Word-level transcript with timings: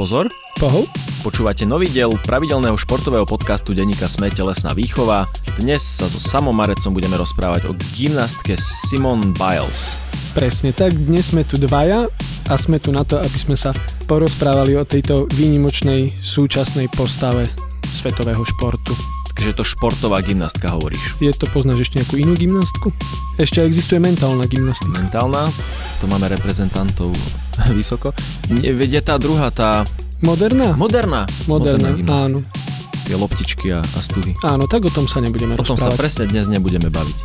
Pozor, 0.00 0.32
Pohov? 0.56 0.88
počúvate 1.20 1.68
nový 1.68 1.84
diel 1.92 2.16
pravidelného 2.24 2.72
športového 2.72 3.28
podcastu 3.28 3.76
denníka 3.76 4.08
Sme 4.08 4.32
telesná 4.32 4.72
výchova. 4.72 5.28
Dnes 5.60 5.84
sa 5.84 6.08
so 6.08 6.16
Samom 6.16 6.56
Marecom 6.56 6.96
budeme 6.96 7.20
rozprávať 7.20 7.68
o 7.68 7.76
gymnastke 7.92 8.56
Simone 8.56 9.36
Biles. 9.36 10.00
Presne 10.32 10.72
tak, 10.72 10.96
dnes 10.96 11.28
sme 11.28 11.44
tu 11.44 11.60
dvaja 11.60 12.08
a 12.48 12.54
sme 12.56 12.80
tu 12.80 12.96
na 12.96 13.04
to, 13.04 13.20
aby 13.20 13.38
sme 13.44 13.60
sa 13.60 13.76
porozprávali 14.08 14.72
o 14.80 14.88
tejto 14.88 15.28
výnimočnej 15.36 16.16
súčasnej 16.16 16.88
postave 16.96 17.44
svetového 17.84 18.40
športu. 18.40 19.19
Je 19.40 19.56
to 19.56 19.64
športová 19.64 20.20
gymnastka, 20.20 20.68
hovoríš. 20.68 21.16
Je 21.16 21.32
to, 21.32 21.48
poznáš 21.48 21.88
ešte 21.88 22.04
nejakú 22.04 22.20
inú 22.20 22.36
gymnastku? 22.36 22.92
Ešte 23.40 23.64
existuje 23.64 23.96
mentálna 23.96 24.44
gymnastika. 24.44 25.00
Mentálna, 25.00 25.48
to 25.96 26.04
máme 26.06 26.28
reprezentantov 26.28 27.16
vysoko. 27.78 28.12
Je 28.52 29.00
tá 29.00 29.16
druhá, 29.16 29.48
tá 29.48 29.88
Moderná? 30.20 30.76
moderná. 30.76 31.24
Moderná, 31.48 31.96
gymnastika. 31.96 32.28
áno. 32.28 32.38
Tie 33.08 33.16
loptičky 33.16 33.66
a, 33.72 33.80
a 33.80 34.00
stuhy. 34.04 34.36
Áno, 34.44 34.68
tak 34.68 34.84
o 34.84 34.92
tom 34.92 35.08
sa 35.08 35.18
nebudeme 35.18 35.56
O 35.56 35.64
tom 35.64 35.74
sa 35.74 35.88
rozprávať. 35.88 35.98
presne 35.98 36.24
dnes 36.28 36.46
nebudeme 36.46 36.92
baviť. 36.92 37.18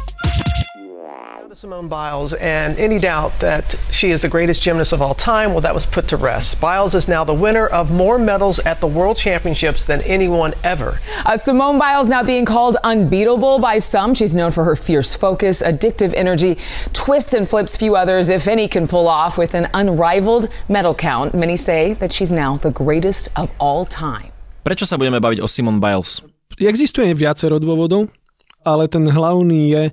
Simone 1.65 1.87
Biles, 1.87 2.37
and 2.37 2.77
any 2.77 2.99
doubt 2.99 3.39
that 3.39 3.73
she 3.89 4.11
is 4.11 4.21
the 4.21 4.29
greatest 4.29 4.61
gymnast 4.61 4.93
of 4.93 5.01
all 5.01 5.15
time, 5.15 5.49
well, 5.49 5.65
that 5.65 5.73
was 5.73 5.83
put 5.83 6.07
to 6.09 6.15
rest. 6.15 6.61
Biles 6.61 6.93
is 6.93 7.07
now 7.07 7.23
the 7.23 7.33
winner 7.33 7.65
of 7.65 7.89
more 7.89 8.19
medals 8.21 8.61
at 8.69 8.81
the 8.81 8.85
World 8.85 9.17
Championships 9.17 9.83
than 9.83 10.05
anyone 10.05 10.53
ever. 10.61 11.01
Uh, 11.25 11.33
Simone 11.33 11.81
Biles 11.81 12.05
now 12.07 12.21
being 12.21 12.45
called 12.45 12.77
unbeatable 12.83 13.57
by 13.57 13.79
some. 13.79 14.13
She's 14.13 14.35
known 14.37 14.51
for 14.51 14.61
her 14.61 14.75
fierce 14.75 15.17
focus, 15.17 15.65
addictive 15.65 16.13
energy, 16.13 16.61
twists 16.93 17.33
and 17.33 17.49
flips 17.49 17.73
few 17.73 17.97
others, 17.97 18.29
if 18.29 18.45
any, 18.45 18.67
can 18.67 18.85
pull 18.85 19.07
off 19.09 19.35
with 19.35 19.57
an 19.57 19.65
unrivaled 19.73 20.53
medal 20.69 20.93
count. 20.93 21.33
Many 21.33 21.57
say 21.57 21.97
that 21.97 22.13
she's 22.13 22.31
now 22.31 22.61
the 22.61 22.69
greatest 22.69 23.33
of 23.33 23.49
all 23.57 23.89
time. 23.89 24.29
Prečo 24.61 24.85
sa 24.85 25.01
budeme 25.01 25.17
baviť 25.17 25.41
o 25.41 25.49
Simone 25.49 25.81
Biles? 25.81 26.21
Existuje 26.61 27.09
viacero 27.17 27.57
dôvodov, 27.57 28.13
ale 28.61 28.85
ten 28.85 29.09
hlavný 29.09 29.73
je, 29.73 29.83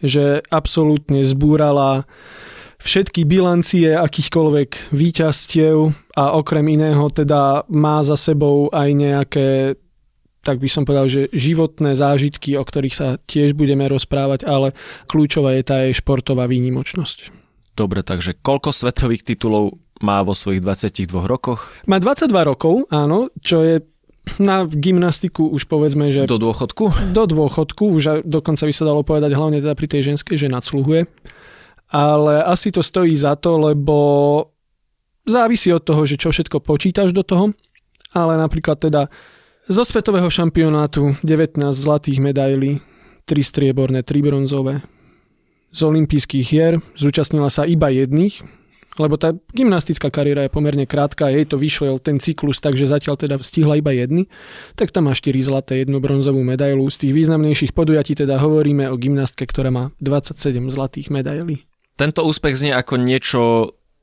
že 0.00 0.40
absolútne 0.48 1.22
zbúrala 1.24 2.08
všetky 2.80 3.28
bilancie 3.28 3.92
akýchkoľvek 3.92 4.92
výťastiev 4.92 5.76
a 6.16 6.24
okrem 6.40 6.66
iného 6.80 7.04
teda 7.12 7.68
má 7.68 8.00
za 8.00 8.16
sebou 8.16 8.72
aj 8.72 8.88
nejaké 8.96 9.48
tak 10.40 10.56
by 10.56 10.72
som 10.72 10.88
povedal, 10.88 11.04
že 11.04 11.28
životné 11.36 11.92
zážitky, 11.92 12.56
o 12.56 12.64
ktorých 12.64 12.96
sa 12.96 13.20
tiež 13.28 13.52
budeme 13.52 13.84
rozprávať, 13.84 14.48
ale 14.48 14.72
kľúčová 15.04 15.52
je 15.60 15.62
tá 15.68 15.84
jej 15.84 15.92
športová 15.92 16.48
výnimočnosť. 16.48 17.28
Dobre, 17.76 18.00
takže 18.00 18.40
koľko 18.40 18.72
svetových 18.72 19.36
titulov 19.36 19.76
má 20.00 20.24
vo 20.24 20.32
svojich 20.32 20.64
22 20.64 21.12
rokoch? 21.28 21.76
Má 21.84 22.00
22 22.00 22.32
rokov, 22.48 22.88
áno, 22.88 23.28
čo 23.44 23.60
je 23.60 23.84
na 24.38 24.64
gymnastiku 24.68 25.48
už 25.48 25.64
povedzme, 25.68 26.12
že 26.12 26.28
Do 26.28 26.40
dôchodku? 26.40 27.12
do 27.12 27.24
dôchodku, 27.24 27.84
už 27.96 28.24
dokonca 28.24 28.68
by 28.68 28.72
sa 28.72 28.84
dalo 28.84 29.00
povedať 29.04 29.32
hlavne 29.32 29.60
teda 29.60 29.74
pri 29.76 29.88
tej 29.88 30.12
ženskej, 30.12 30.36
že 30.36 30.52
nadsluhuje. 30.52 31.08
Ale 31.90 32.44
asi 32.46 32.70
to 32.70 32.84
stojí 32.86 33.16
za 33.18 33.34
to, 33.34 33.58
lebo 33.58 33.96
závisí 35.26 35.74
od 35.74 35.82
toho, 35.82 36.06
že 36.06 36.20
čo 36.20 36.30
všetko 36.30 36.62
počítaš 36.62 37.10
do 37.10 37.26
toho, 37.26 37.50
ale 38.14 38.38
napríklad 38.38 38.78
teda 38.78 39.10
zo 39.66 39.82
svetového 39.82 40.26
šampionátu 40.30 41.18
19 41.22 41.58
zlatých 41.74 42.18
medailí, 42.22 42.82
3 43.26 43.38
strieborné, 43.42 44.02
3 44.02 44.22
bronzové. 44.22 44.82
Z 45.70 45.86
olympijských 45.86 46.46
hier 46.46 46.82
zúčastnila 46.98 47.46
sa 47.46 47.62
iba 47.62 47.90
jedných, 47.90 48.42
lebo 48.98 49.14
tá 49.14 49.30
gymnastická 49.54 50.10
kariéra 50.10 50.44
je 50.44 50.50
pomerne 50.50 50.82
krátka 50.82 51.30
jej 51.30 51.46
to 51.46 51.54
vyšiel 51.54 52.02
ten 52.02 52.18
cyklus, 52.18 52.58
takže 52.58 52.90
zatiaľ 52.90 53.14
teda 53.14 53.38
stihla 53.38 53.78
iba 53.78 53.94
jedny, 53.94 54.26
tak 54.74 54.90
tam 54.90 55.06
má 55.06 55.14
4 55.14 55.30
zlaté, 55.40 55.86
jednu 55.86 56.02
bronzovú 56.02 56.42
medailu. 56.42 56.82
Z 56.90 57.06
tých 57.06 57.14
významnejších 57.14 57.70
podujatí 57.70 58.18
teda 58.18 58.42
hovoríme 58.42 58.90
o 58.90 58.98
gymnastke, 58.98 59.46
ktorá 59.46 59.70
má 59.70 59.94
27 60.02 60.34
zlatých 60.68 61.08
medailí. 61.08 61.62
Tento 61.94 62.24
úspech 62.24 62.56
znie 62.56 62.72
ako 62.74 62.96
niečo 62.96 63.40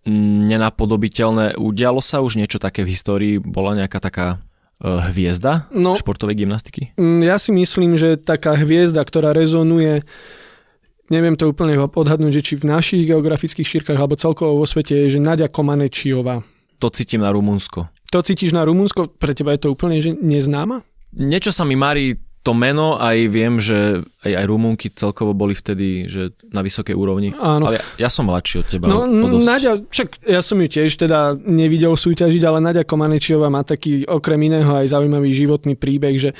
mm, 0.05 0.47
nenapodobiteľné. 0.47 1.57
Udialo 1.57 1.99
sa 1.99 2.21
už 2.21 2.37
niečo 2.37 2.61
také 2.61 2.85
v 2.85 2.93
histórii? 2.93 3.33
Bola 3.41 3.73
nejaká 3.73 3.97
taká 3.99 4.27
e, 4.79 4.87
hviezda 5.11 5.65
No. 5.73 5.97
športovej 5.97 6.45
gymnastiky? 6.45 6.93
Mm, 6.95 7.25
Ja 7.25 7.41
si 7.41 7.49
myslím, 7.51 7.97
že 7.97 8.15
taká 8.15 8.53
hviezda, 8.55 9.01
ktorá 9.01 9.33
rezonuje 9.33 10.05
neviem 11.09 11.35
to 11.39 11.49
úplne 11.51 11.77
odhadnúť, 11.77 12.41
že 12.41 12.45
či 12.45 12.53
v 12.59 12.69
našich 12.69 13.03
geografických 13.07 13.67
šírkach 13.67 13.99
alebo 13.99 14.19
celkovo 14.19 14.59
vo 14.59 14.65
svete 14.67 15.07
je, 15.07 15.17
že 15.17 15.23
Nadia 15.23 15.47
Komanečiová. 15.47 16.43
To 16.77 16.93
cítim 16.93 17.25
na 17.25 17.33
Rumunsko. 17.33 17.89
To 18.13 18.19
cítiš 18.21 18.53
na 18.53 18.61
Rumunsko? 18.63 19.09
Pre 19.17 19.33
teba 19.33 19.57
je 19.57 19.65
to 19.65 19.73
úplne 19.73 19.97
že 19.97 20.13
neznáma? 20.13 20.85
Niečo 21.17 21.49
sa 21.49 21.65
mi 21.65 21.73
marí 21.73 22.13
to 22.47 22.55
meno, 22.55 22.95
aj 22.95 23.17
viem, 23.27 23.59
že 23.59 23.99
aj, 24.23 24.31
aj 24.39 24.45
Rumunky 24.47 24.87
celkovo 24.87 25.35
boli 25.35 25.51
vtedy 25.51 26.07
že 26.07 26.31
na 26.47 26.63
vysokej 26.63 26.95
úrovni. 26.95 27.35
Áno. 27.35 27.67
Ale 27.67 27.83
ja, 27.83 28.07
ja 28.07 28.09
som 28.09 28.31
mladší 28.31 28.63
od 28.63 28.67
teba. 28.71 28.87
No. 28.87 29.03
Nadia, 29.43 29.83
však 29.83 30.23
ja 30.23 30.39
som 30.39 30.55
ju 30.63 30.71
tiež 30.71 30.95
teda 30.95 31.35
nevidel 31.35 31.91
súťažiť, 31.91 32.39
ale 32.47 32.63
Nadia 32.63 32.87
Komanečiová 32.87 33.51
má 33.51 33.67
taký 33.67 34.07
okrem 34.07 34.47
iného 34.47 34.71
aj 34.71 34.95
zaujímavý 34.95 35.35
životný 35.35 35.75
príbeh, 35.75 36.15
že 36.15 36.31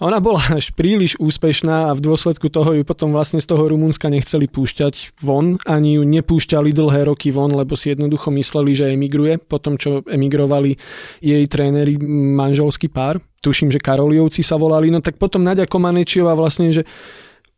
ona 0.00 0.16
bola 0.16 0.40
až 0.56 0.72
príliš 0.72 1.20
úspešná 1.20 1.92
a 1.92 1.96
v 1.96 2.08
dôsledku 2.08 2.48
toho 2.48 2.80
ju 2.80 2.82
potom 2.88 3.12
vlastne 3.12 3.36
z 3.36 3.44
toho 3.44 3.68
Rumunska 3.68 4.08
nechceli 4.08 4.48
púšťať 4.48 5.20
von, 5.20 5.60
ani 5.68 6.00
ju 6.00 6.08
nepúšťali 6.08 6.72
dlhé 6.72 7.04
roky 7.04 7.28
von, 7.28 7.52
lebo 7.52 7.76
si 7.76 7.92
jednoducho 7.92 8.32
mysleli, 8.32 8.72
že 8.72 8.96
emigruje, 8.96 9.36
potom 9.36 9.76
čo 9.76 10.00
emigrovali 10.08 10.80
jej 11.20 11.44
tréneri, 11.44 12.00
manželský 12.32 12.88
pár, 12.88 13.20
tuším, 13.40 13.72
že 13.72 13.82
Karoliovci 13.82 14.44
sa 14.44 14.60
volali, 14.60 14.92
no 14.92 15.00
tak 15.00 15.16
potom 15.16 15.40
Nadia 15.44 15.64
Komanečiová 15.64 16.36
vlastne, 16.36 16.72
že 16.72 16.84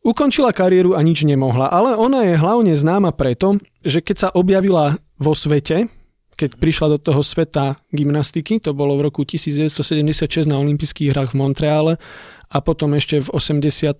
Ukončila 0.02 0.50
kariéru 0.50 0.98
a 0.98 1.00
nič 1.06 1.22
nemohla, 1.22 1.70
ale 1.70 1.94
ona 1.94 2.26
je 2.26 2.34
hlavne 2.34 2.74
známa 2.74 3.14
preto, 3.14 3.62
že 3.86 4.02
keď 4.02 4.16
sa 4.18 4.28
objavila 4.34 4.98
vo 5.14 5.30
svete, 5.30 5.86
keď 6.34 6.58
prišla 6.58 6.86
do 6.90 6.98
toho 6.98 7.22
sveta 7.22 7.78
gymnastiky, 7.94 8.58
to 8.58 8.74
bolo 8.74 8.98
v 8.98 9.06
roku 9.06 9.22
1976 9.22 10.50
na 10.50 10.58
olympijských 10.58 11.14
hrách 11.14 11.30
v 11.30 11.38
Montreale 11.38 11.94
a 12.50 12.58
potom 12.58 12.98
ešte 12.98 13.22
v 13.22 13.30
80. 13.30 13.94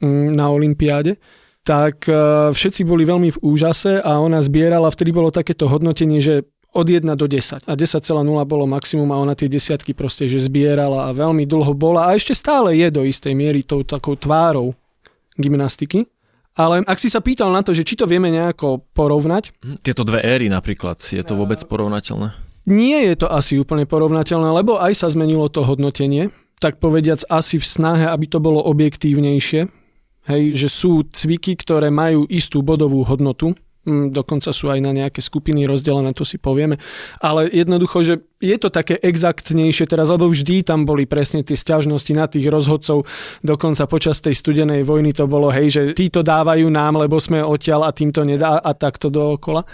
mm, 0.00 0.32
na 0.32 0.48
olympiáde, 0.48 1.20
tak 1.68 2.08
e, 2.08 2.16
všetci 2.56 2.88
boli 2.88 3.04
veľmi 3.04 3.36
v 3.36 3.42
úžase 3.44 4.00
a 4.00 4.16
ona 4.16 4.40
zbierala, 4.40 4.88
vtedy 4.88 5.12
bolo 5.12 5.28
takéto 5.28 5.68
hodnotenie, 5.68 6.24
že 6.24 6.48
od 6.76 6.84
1 6.84 7.00
do 7.16 7.24
10. 7.24 7.64
A 7.64 7.72
10,0 7.72 8.04
bolo 8.44 8.68
maximum 8.68 9.08
a 9.10 9.16
ona 9.16 9.32
tie 9.32 9.48
desiatky 9.48 9.96
proste, 9.96 10.28
že 10.28 10.36
zbierala 10.38 11.08
a 11.08 11.16
veľmi 11.16 11.48
dlho 11.48 11.72
bola 11.72 12.06
a 12.06 12.14
ešte 12.14 12.36
stále 12.36 12.76
je 12.76 12.92
do 12.92 13.00
istej 13.02 13.32
miery 13.32 13.64
tou 13.64 13.80
takou 13.80 14.12
tvárou 14.14 14.76
gymnastiky. 15.34 16.06
Ale 16.56 16.80
ak 16.88 16.96
si 16.96 17.12
sa 17.12 17.20
pýtal 17.20 17.52
na 17.52 17.60
to, 17.60 17.76
že 17.76 17.84
či 17.84 18.00
to 18.00 18.08
vieme 18.08 18.32
nejako 18.32 18.80
porovnať, 18.96 19.52
Hm, 19.60 19.76
Tieto 19.84 20.04
dve 20.04 20.24
éry 20.24 20.48
napríklad, 20.48 20.96
je 21.00 21.20
to 21.20 21.36
vôbec 21.36 21.60
porovnateľné? 21.64 22.32
nie 22.66 22.98
je 23.06 23.14
to 23.14 23.30
asi 23.30 23.60
úplne 23.60 23.86
porovnateľné, 23.86 24.50
lebo 24.50 24.74
aj 24.74 24.98
sa 24.98 25.06
zmenilo 25.06 25.46
to 25.46 25.62
hodnotenie, 25.62 26.32
tak 26.58 26.80
povediac 26.80 27.22
asi 27.28 27.60
v 27.60 27.66
snahe, 27.68 28.04
aby 28.08 28.26
to 28.26 28.40
bolo 28.40 28.58
objektívnejšie. 28.64 29.68
Hej, 30.26 30.42
že 30.58 30.66
sú 30.66 31.06
cviky, 31.06 31.54
ktoré 31.54 31.94
majú 31.94 32.26
istú 32.26 32.66
bodovú 32.66 33.06
hodnotu, 33.06 33.54
dokonca 33.86 34.50
sú 34.50 34.66
aj 34.68 34.82
na 34.82 34.90
nejaké 34.90 35.22
skupiny 35.22 35.62
rozdelené, 35.64 36.10
to 36.10 36.26
si 36.26 36.42
povieme. 36.42 36.76
Ale 37.22 37.46
jednoducho, 37.46 38.02
že 38.02 38.14
je 38.42 38.56
to 38.60 38.68
také 38.68 39.00
exaktnejšie 39.00 39.88
teraz, 39.88 40.12
lebo 40.12 40.28
vždy 40.28 40.66
tam 40.66 40.84
boli 40.84 41.08
presne 41.08 41.40
tie 41.40 41.56
sťažnosti 41.56 42.12
na 42.12 42.26
tých 42.28 42.50
rozhodcov, 42.50 43.06
dokonca 43.40 43.88
počas 43.88 44.20
tej 44.20 44.36
studenej 44.36 44.84
vojny 44.84 45.16
to 45.16 45.24
bolo, 45.24 45.48
hej, 45.48 45.72
že 45.72 45.82
títo 45.96 46.20
dávajú 46.20 46.68
nám, 46.68 47.00
lebo 47.00 47.16
sme 47.16 47.40
odtiaľ 47.40 47.88
a 47.88 47.94
týmto 47.96 48.26
nedá 48.26 48.60
a 48.60 48.70
takto 48.74 49.08
dookola. 49.08 49.64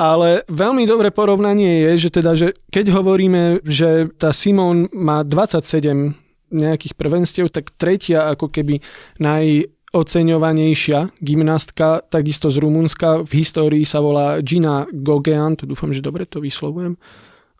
Ale 0.00 0.48
veľmi 0.48 0.88
dobré 0.88 1.12
porovnanie 1.12 1.92
je, 1.92 2.08
že 2.08 2.10
teda, 2.14 2.32
že 2.32 2.56
keď 2.72 2.96
hovoríme, 2.96 3.60
že 3.66 4.08
tá 4.16 4.32
Simon 4.32 4.88
má 4.96 5.20
27 5.20 6.16
nejakých 6.50 6.98
prvenstiev, 6.98 7.46
tak 7.52 7.74
tretia 7.78 8.26
ako 8.32 8.50
keby 8.50 8.82
naj 9.22 9.70
oceňovanejšia 9.90 11.18
gymnastka, 11.18 12.06
takisto 12.06 12.46
z 12.46 12.62
Rumunska, 12.62 13.26
v 13.26 13.42
histórii 13.42 13.82
sa 13.82 13.98
volá 13.98 14.38
Gina 14.38 14.86
Gogean, 14.90 15.58
to 15.58 15.66
dúfam, 15.66 15.90
že 15.90 16.02
dobre 16.02 16.26
to 16.30 16.38
vyslovujem. 16.38 16.94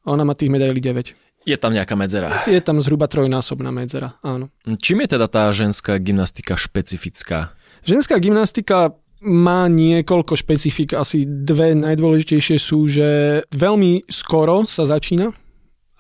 Ona 0.06 0.23
má 0.23 0.38
tých 0.38 0.50
medailí 0.50 0.79
9. 0.79 1.47
Je 1.49 1.56
tam 1.56 1.73
nejaká 1.73 1.97
medzera. 1.97 2.44
Je 2.47 2.61
tam 2.61 2.79
zhruba 2.85 3.09
trojnásobná 3.09 3.73
medzera, 3.75 4.21
áno. 4.23 4.53
Čím 4.65 5.03
je 5.05 5.17
teda 5.17 5.27
tá 5.27 5.49
ženská 5.50 5.99
gymnastika 5.99 6.55
špecifická? 6.55 7.56
Ženská 7.82 8.21
gymnastika 8.21 8.94
má 9.21 9.69
niekoľko 9.69 10.37
špecifik, 10.37 10.97
asi 10.97 11.25
dve 11.25 11.77
najdôležitejšie 11.77 12.56
sú, 12.56 12.88
že 12.88 13.41
veľmi 13.53 14.09
skoro 14.09 14.65
sa 14.65 14.88
začína 14.88 15.32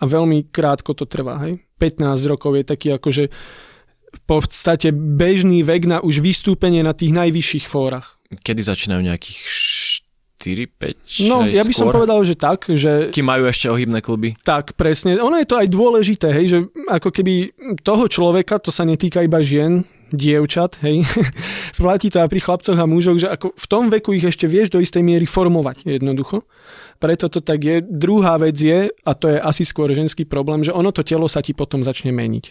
a 0.00 0.02
veľmi 0.04 0.48
krátko 0.48 0.96
to 0.96 1.04
trvá. 1.04 1.36
Hej? 1.44 1.60
15 1.76 2.04
rokov 2.28 2.56
je 2.56 2.64
taký 2.64 2.88
akože 2.96 3.28
podstate 4.30 4.94
bežný 4.94 5.66
vek 5.66 5.82
na 5.84 5.98
už 5.98 6.22
vystúpenie 6.22 6.86
na 6.86 6.94
tých 6.94 7.10
najvyšších 7.10 7.66
fórach. 7.66 8.14
Kedy 8.30 8.62
začínajú 8.62 9.02
nejakých 9.02 9.38
4, 10.38 10.70
5, 10.72 11.28
No, 11.28 11.44
ja 11.44 11.60
by 11.60 11.74
som 11.74 11.90
skôr? 11.90 12.00
povedal, 12.00 12.22
že 12.22 12.32
tak, 12.32 12.64
že 12.70 13.10
Kým 13.10 13.26
majú 13.26 13.44
ešte 13.44 13.66
ohybné 13.66 13.98
kluby. 14.00 14.32
tak, 14.40 14.72
presne. 14.72 15.18
Ono 15.18 15.34
je 15.34 15.44
to 15.44 15.58
aj 15.58 15.68
dôležité, 15.68 16.32
hej, 16.32 16.46
že 16.46 16.58
ako 16.86 17.10
keby 17.10 17.52
toho 17.82 18.06
človeka, 18.06 18.56
to 18.56 18.70
sa 18.70 18.86
netýka 18.86 19.20
iba 19.20 19.42
žien, 19.42 19.84
dievčat, 20.08 20.80
hej. 20.80 21.04
Platí 21.76 22.08
to 22.08 22.18
aj 22.18 22.32
pri 22.32 22.40
chlapcoch 22.40 22.74
a 22.74 22.88
mužoch, 22.88 23.20
že 23.20 23.28
ako 23.28 23.52
v 23.52 23.66
tom 23.68 23.92
veku 23.92 24.10
ich 24.10 24.24
ešte 24.24 24.48
vieš 24.48 24.72
do 24.72 24.80
istej 24.80 25.04
miery 25.04 25.22
formovať 25.22 25.84
jednoducho. 25.86 26.42
Preto 26.96 27.28
to 27.28 27.44
tak 27.44 27.60
je. 27.60 27.76
Druhá 27.84 28.40
vec 28.40 28.56
je, 28.56 28.88
a 28.90 29.12
to 29.12 29.28
je 29.28 29.38
asi 29.38 29.62
skôr 29.62 29.92
ženský 29.92 30.24
problém, 30.24 30.64
že 30.64 30.72
ono 30.72 30.88
to 30.90 31.04
telo 31.04 31.28
sa 31.28 31.44
ti 31.44 31.52
potom 31.52 31.84
začne 31.84 32.10
meniť. 32.10 32.44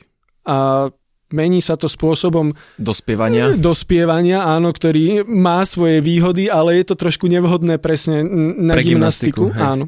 A 0.46 0.88
mení 1.30 1.62
sa 1.62 1.78
to 1.78 1.86
spôsobom 1.86 2.54
Dospievania. 2.78 3.54
dospievania, 3.56 4.44
áno, 4.46 4.74
ktorý 4.74 5.26
má 5.26 5.62
svoje 5.66 6.02
výhody, 6.02 6.50
ale 6.50 6.82
je 6.82 6.94
to 6.94 6.96
trošku 6.98 7.30
nevhodné 7.30 7.78
presne 7.78 8.26
na 8.26 8.74
Pre 8.78 8.84
gymnastiku. 8.84 9.54
gymnastiku, 9.54 9.62
áno. 9.62 9.86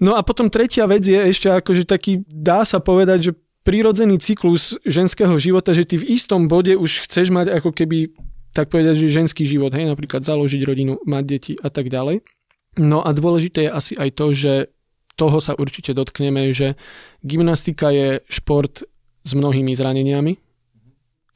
No 0.00 0.16
a 0.16 0.24
potom 0.24 0.48
tretia 0.48 0.88
vec 0.88 1.04
je 1.04 1.18
ešte 1.18 1.52
akože 1.52 1.84
taký, 1.84 2.24
dá 2.24 2.64
sa 2.64 2.80
povedať, 2.80 3.18
že 3.20 3.32
prírodzený 3.60 4.16
cyklus 4.16 4.80
ženského 4.88 5.36
života, 5.36 5.76
že 5.76 5.84
ty 5.84 6.00
v 6.00 6.16
istom 6.16 6.48
bode 6.48 6.72
už 6.72 7.04
chceš 7.04 7.28
mať 7.28 7.60
ako 7.60 7.76
keby, 7.76 8.08
tak 8.56 8.72
povedať, 8.72 8.96
že 8.96 9.12
ženský 9.12 9.44
život, 9.44 9.68
hej, 9.76 9.84
napríklad 9.84 10.24
založiť 10.24 10.60
rodinu, 10.64 10.96
mať 11.04 11.24
deti 11.28 11.52
a 11.60 11.68
tak 11.68 11.92
ďalej. 11.92 12.24
No 12.80 13.04
a 13.04 13.12
dôležité 13.12 13.68
je 13.68 13.70
asi 13.70 13.92
aj 14.00 14.10
to, 14.16 14.26
že 14.32 14.52
toho 15.20 15.36
sa 15.36 15.52
určite 15.52 15.92
dotkneme, 15.92 16.48
že 16.56 16.80
gymnastika 17.20 17.92
je 17.92 18.24
šport 18.24 18.80
s 19.20 19.32
mnohými 19.36 19.76
zraneniami, 19.76 20.32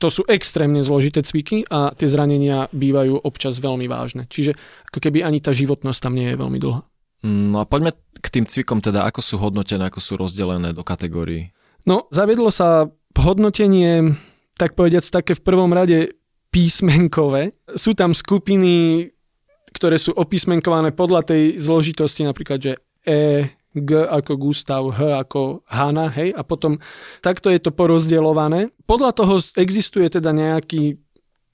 to 0.04 0.12
sú 0.12 0.28
extrémne 0.28 0.84
zložité 0.84 1.24
cviky 1.24 1.64
a 1.72 1.96
tie 1.96 2.04
zranenia 2.04 2.68
bývajú 2.76 3.24
občas 3.24 3.56
veľmi 3.56 3.88
vážne. 3.88 4.28
Čiže 4.28 4.52
ako 4.92 5.00
keby 5.00 5.24
ani 5.24 5.40
tá 5.40 5.56
životnosť 5.56 5.98
tam 6.04 6.12
nie 6.12 6.28
je 6.28 6.36
veľmi 6.36 6.60
dlhá. 6.60 6.84
No 7.24 7.56
a 7.56 7.64
poďme 7.64 7.96
k 8.20 8.28
tým 8.28 8.44
cvikom 8.44 8.84
teda, 8.84 9.08
ako 9.08 9.24
sú 9.24 9.40
hodnotené, 9.40 9.88
ako 9.88 10.04
sú 10.04 10.20
rozdelené 10.20 10.76
do 10.76 10.84
kategórií. 10.84 11.56
No, 11.88 12.04
zaviedlo 12.12 12.52
sa 12.52 12.92
hodnotenie, 13.16 14.12
tak 14.60 14.76
povediac, 14.76 15.08
také 15.08 15.32
v 15.32 15.40
prvom 15.40 15.72
rade 15.72 16.12
písmenkové. 16.52 17.56
Sú 17.72 17.96
tam 17.96 18.12
skupiny, 18.12 19.08
ktoré 19.72 19.96
sú 19.96 20.12
opísmenkované 20.12 20.92
podľa 20.92 21.32
tej 21.32 21.56
zložitosti, 21.56 22.28
napríklad, 22.28 22.60
že 22.60 22.72
E, 23.04 23.44
G 23.74 24.06
ako 24.06 24.38
Gustav, 24.38 24.86
H 24.94 25.18
ako 25.26 25.66
Hanna, 25.66 26.06
hej, 26.14 26.30
a 26.30 26.46
potom 26.46 26.78
takto 27.18 27.50
je 27.50 27.58
to 27.58 27.74
porozdeľované. 27.74 28.70
Podľa 28.86 29.10
toho 29.18 29.42
existuje 29.58 30.06
teda 30.06 30.30
nejaký 30.30 30.94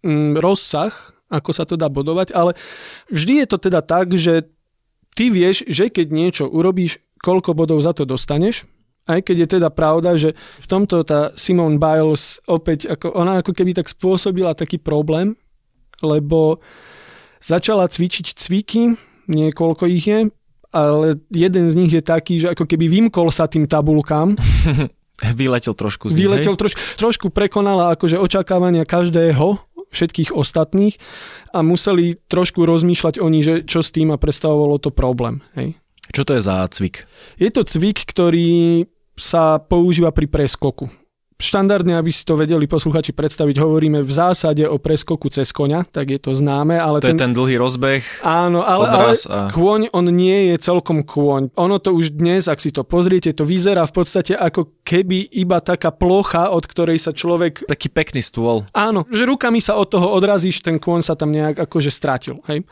mm, 0.05 0.37
rozsah, 0.37 0.93
ako 1.33 1.51
sa 1.57 1.65
to 1.65 1.81
dá 1.81 1.89
bodovať, 1.89 2.37
ale 2.37 2.53
vždy 3.09 3.45
je 3.45 3.47
to 3.49 3.57
teda 3.57 3.81
tak, 3.81 4.13
že 4.13 4.45
ty 5.17 5.33
vieš, 5.33 5.65
že 5.65 5.89
keď 5.89 6.07
niečo 6.13 6.45
urobíš, 6.51 7.01
koľko 7.25 7.57
bodov 7.57 7.81
za 7.81 7.97
to 7.97 8.05
dostaneš, 8.05 8.69
aj 9.09 9.25
keď 9.25 9.37
je 9.45 9.49
teda 9.59 9.69
pravda, 9.73 10.17
že 10.21 10.37
v 10.37 10.67
tomto 10.69 11.03
tá 11.03 11.33
Simone 11.35 11.81
Biles 11.81 12.39
opäť, 12.45 12.93
ako, 12.93 13.17
ona 13.17 13.41
ako 13.41 13.57
keby 13.57 13.73
tak 13.73 13.89
spôsobila 13.89 14.53
taký 14.53 14.77
problém, 14.77 15.35
lebo 16.05 16.61
začala 17.41 17.89
cvičiť 17.89 18.37
cviky, 18.37 18.95
niekoľko 19.31 19.85
ich 19.89 20.05
je, 20.05 20.21
ale 20.71 21.19
jeden 21.31 21.71
z 21.71 21.75
nich 21.75 21.93
je 21.93 22.03
taký, 22.03 22.39
že 22.43 22.55
ako 22.55 22.67
keby 22.67 22.87
vymkol 22.87 23.31
sa 23.35 23.51
tým 23.51 23.67
tabulkám, 23.67 24.35
Vyletel 25.21 25.77
trošku 25.77 26.09
z 26.09 26.17
nich, 26.17 26.25
vyletel 26.25 26.57
troš, 26.57 26.73
trošku 26.97 27.29
prekonala 27.29 27.93
akože 27.93 28.17
očakávania 28.17 28.89
každého, 28.89 29.61
všetkých 29.93 30.33
ostatných 30.33 30.97
a 31.53 31.61
museli 31.61 32.17
trošku 32.31 32.65
rozmýšľať 32.65 33.21
oni, 33.21 33.41
že 33.43 33.55
čo 33.67 33.85
s 33.85 33.93
tým 33.93 34.15
a 34.15 34.17
predstavovalo 34.17 34.81
to 34.81 34.89
problém. 34.95 35.45
Hej. 35.59 35.77
Čo 36.11 36.23
to 36.25 36.33
je 36.39 36.43
za 36.43 36.65
cvik? 36.73 37.05
Je 37.37 37.51
to 37.53 37.63
cvik, 37.67 38.07
ktorý 38.07 38.87
sa 39.19 39.61
používa 39.61 40.15
pri 40.15 40.31
preskoku. 40.31 40.89
Štandardne, 41.41 41.97
aby 41.97 42.13
si 42.13 42.23
to 42.23 42.37
vedeli 42.37 42.69
posluchači 42.69 43.17
predstaviť, 43.17 43.57
hovoríme 43.57 44.05
v 44.05 44.13
zásade 44.13 44.63
o 44.69 44.77
preskoku 44.77 45.33
cez 45.33 45.51
koňa, 45.51 45.89
tak 45.89 46.13
je 46.13 46.21
to 46.21 46.37
známe. 46.37 46.77
Ale 46.77 47.01
To 47.01 47.11
je 47.11 47.17
ten 47.17 47.33
dlhý 47.33 47.57
rozbeh. 47.57 48.05
Áno, 48.21 48.61
ale, 48.61 48.87
ale 48.93 49.17
a- 49.17 49.49
kôň, 49.49 49.89
on 49.97 50.07
nie 50.13 50.53
je 50.53 50.61
celkom 50.61 51.01
kôň. 51.03 51.57
Ono 51.57 51.81
to 51.81 51.97
už 51.97 52.13
dnes, 52.13 52.45
ak 52.47 52.61
si 52.61 52.69
to 52.71 52.85
pozriete, 52.85 53.33
to 53.33 53.49
vyzerá 53.49 53.89
v 53.89 53.95
podstate 53.97 54.37
ako 54.37 54.85
keby 54.85 55.33
iba 55.41 55.65
taká 55.65 55.89
plocha, 55.91 56.53
od 56.53 56.69
ktorej 56.69 57.01
sa 57.01 57.17
človek... 57.17 57.65
Taký 57.65 57.89
pekný 57.89 58.21
stôl. 58.21 58.69
Áno, 58.77 59.09
že 59.09 59.25
rukami 59.25 59.65
sa 59.65 59.81
od 59.81 59.89
toho 59.89 60.13
odrazíš, 60.13 60.61
ten 60.61 60.77
kôň 60.77 61.01
sa 61.01 61.17
tam 61.17 61.33
nejak 61.33 61.65
akože 61.65 61.89
stratil. 61.89 62.45
Hej? 62.53 62.69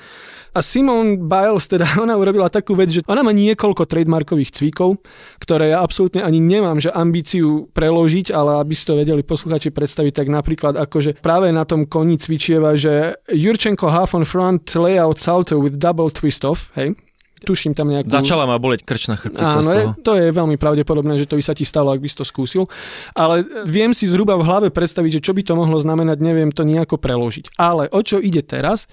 A 0.56 0.64
Simone 0.64 1.20
Biles, 1.20 1.68
teda 1.68 1.86
ona 2.04 2.18
urobila 2.18 2.50
takú 2.50 2.74
vec, 2.74 2.90
že 2.90 3.04
ona 3.06 3.22
má 3.22 3.30
niekoľko 3.30 3.86
trademarkových 3.86 4.50
cvikov, 4.50 5.00
ktoré 5.38 5.72
ja 5.72 5.84
absolútne 5.84 6.24
ani 6.24 6.42
nemám, 6.42 6.82
že 6.82 6.90
ambíciu 6.90 7.70
preložiť, 7.72 8.34
ale 8.34 8.57
aby 8.60 8.74
si 8.74 8.84
to 8.84 8.98
vedeli 8.98 9.22
posluchači 9.22 9.70
predstaviť, 9.70 10.12
tak 10.12 10.26
napríklad 10.28 10.74
akože 10.76 11.18
práve 11.22 11.50
na 11.54 11.62
tom 11.62 11.86
koni 11.86 12.18
cvičieva, 12.18 12.74
že 12.74 13.18
Jurčenko 13.30 13.88
half 13.88 14.12
on 14.12 14.26
front 14.26 14.66
layout 14.74 15.22
salto 15.22 15.58
with 15.58 15.78
double 15.78 16.10
twist 16.10 16.44
off, 16.44 16.70
hej? 16.74 16.94
Tuším 17.38 17.70
tam 17.70 17.86
nejakú... 17.94 18.10
Začala 18.10 18.50
ma 18.50 18.58
boleť 18.58 18.82
krč 18.82 19.06
na 19.06 19.14
chrbtice 19.14 19.62
z 19.62 19.66
Áno, 19.66 19.70
toho. 19.70 19.90
to 20.02 20.12
je 20.18 20.34
veľmi 20.34 20.58
pravdepodobné, 20.58 21.22
že 21.22 21.30
to 21.30 21.38
by 21.38 21.44
sa 21.46 21.54
ti 21.54 21.62
stalo, 21.62 21.94
ak 21.94 22.02
by 22.02 22.10
si 22.10 22.18
to 22.18 22.26
skúsil. 22.26 22.66
Ale 23.14 23.46
viem 23.62 23.94
si 23.94 24.10
zhruba 24.10 24.34
v 24.34 24.42
hlave 24.42 24.68
predstaviť, 24.74 25.22
že 25.22 25.24
čo 25.30 25.32
by 25.38 25.46
to 25.46 25.54
mohlo 25.54 25.78
znamenať, 25.78 26.18
neviem 26.18 26.50
to 26.50 26.66
nejako 26.66 26.98
preložiť. 26.98 27.54
Ale 27.54 27.86
o 27.94 28.02
čo 28.02 28.18
ide 28.18 28.42
teraz, 28.42 28.90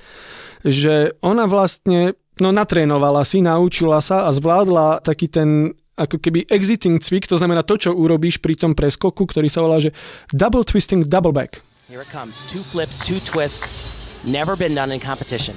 že 0.62 1.18
ona 1.26 1.50
vlastne 1.50 2.14
no, 2.38 2.50
natrénovala 2.54 3.26
si, 3.26 3.42
naučila 3.42 3.98
sa 3.98 4.30
a 4.30 4.30
zvládla 4.30 5.02
taký 5.02 5.26
ten 5.26 5.74
ako 5.96 6.20
keby 6.20 6.44
exiting 6.52 7.00
cvik, 7.00 7.28
to 7.28 7.40
znamená 7.40 7.64
to, 7.64 7.80
čo 7.80 7.96
urobíš 7.96 8.44
pri 8.44 8.60
tom 8.60 8.76
preskoku, 8.76 9.24
ktorý 9.24 9.48
sa 9.48 9.64
volá, 9.64 9.80
že 9.80 9.96
double 10.36 10.68
twisting 10.68 11.08
double 11.08 11.32
back. 11.32 11.64
Here 11.88 12.04
it 12.04 12.12
comes. 12.12 12.44
Two 12.52 12.60
flips, 12.62 13.00
two 13.00 13.20
twists. 13.24 14.20
Never 14.28 14.58
been 14.58 14.74
done 14.74 14.92
in 14.92 15.00
competition. 15.00 15.54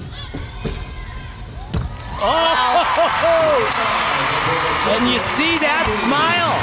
Oh! 2.21 2.85
And 4.95 5.09
you 5.09 5.19
see 5.19 5.59
that 5.61 5.87
smile. 6.03 6.55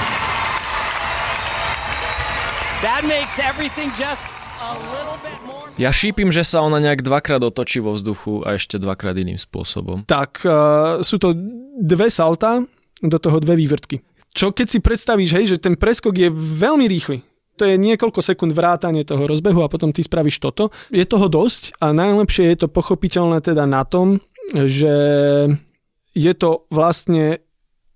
That 2.84 3.08
makes 3.08 3.40
everything 3.42 3.90
just 3.98 4.26
a 4.62 4.78
little 4.94 5.18
bit 5.24 5.40
more. 5.48 5.72
Ja 5.76 5.92
šípim, 5.92 6.32
že 6.32 6.48
sa 6.48 6.64
ona 6.64 6.80
nejak 6.80 7.04
dvakrát 7.04 7.44
otočí 7.44 7.84
vo 7.84 7.98
vzduchu 7.98 8.46
a 8.48 8.56
ešte 8.56 8.80
dvakrát 8.80 9.18
iným 9.20 9.36
spôsobom. 9.36 10.08
Tak 10.08 10.46
uh, 10.48 11.02
sú 11.04 11.20
to 11.20 11.36
dve 11.76 12.08
salta, 12.08 12.64
do 13.08 13.18
toho 13.22 13.40
dve 13.40 13.56
vývrtky. 13.56 14.02
Čo 14.36 14.52
keď 14.52 14.68
si 14.68 14.80
predstavíš, 14.84 15.32
hej, 15.32 15.46
že 15.56 15.58
ten 15.64 15.80
preskok 15.80 16.16
je 16.16 16.30
veľmi 16.34 16.86
rýchly. 16.92 17.24
To 17.56 17.64
je 17.64 17.80
niekoľko 17.80 18.20
sekúnd 18.20 18.52
vrátanie 18.52 19.08
toho 19.08 19.24
rozbehu 19.24 19.64
a 19.64 19.72
potom 19.72 19.96
ty 19.96 20.04
spravíš 20.04 20.44
toto. 20.44 20.76
Je 20.92 21.08
toho 21.08 21.32
dosť 21.32 21.80
a 21.80 21.96
najlepšie 21.96 22.52
je 22.52 22.58
to 22.60 22.68
pochopiteľné 22.68 23.40
teda 23.40 23.64
na 23.64 23.88
tom, 23.88 24.20
že 24.52 24.96
je 26.12 26.34
to 26.36 26.68
vlastne 26.68 27.40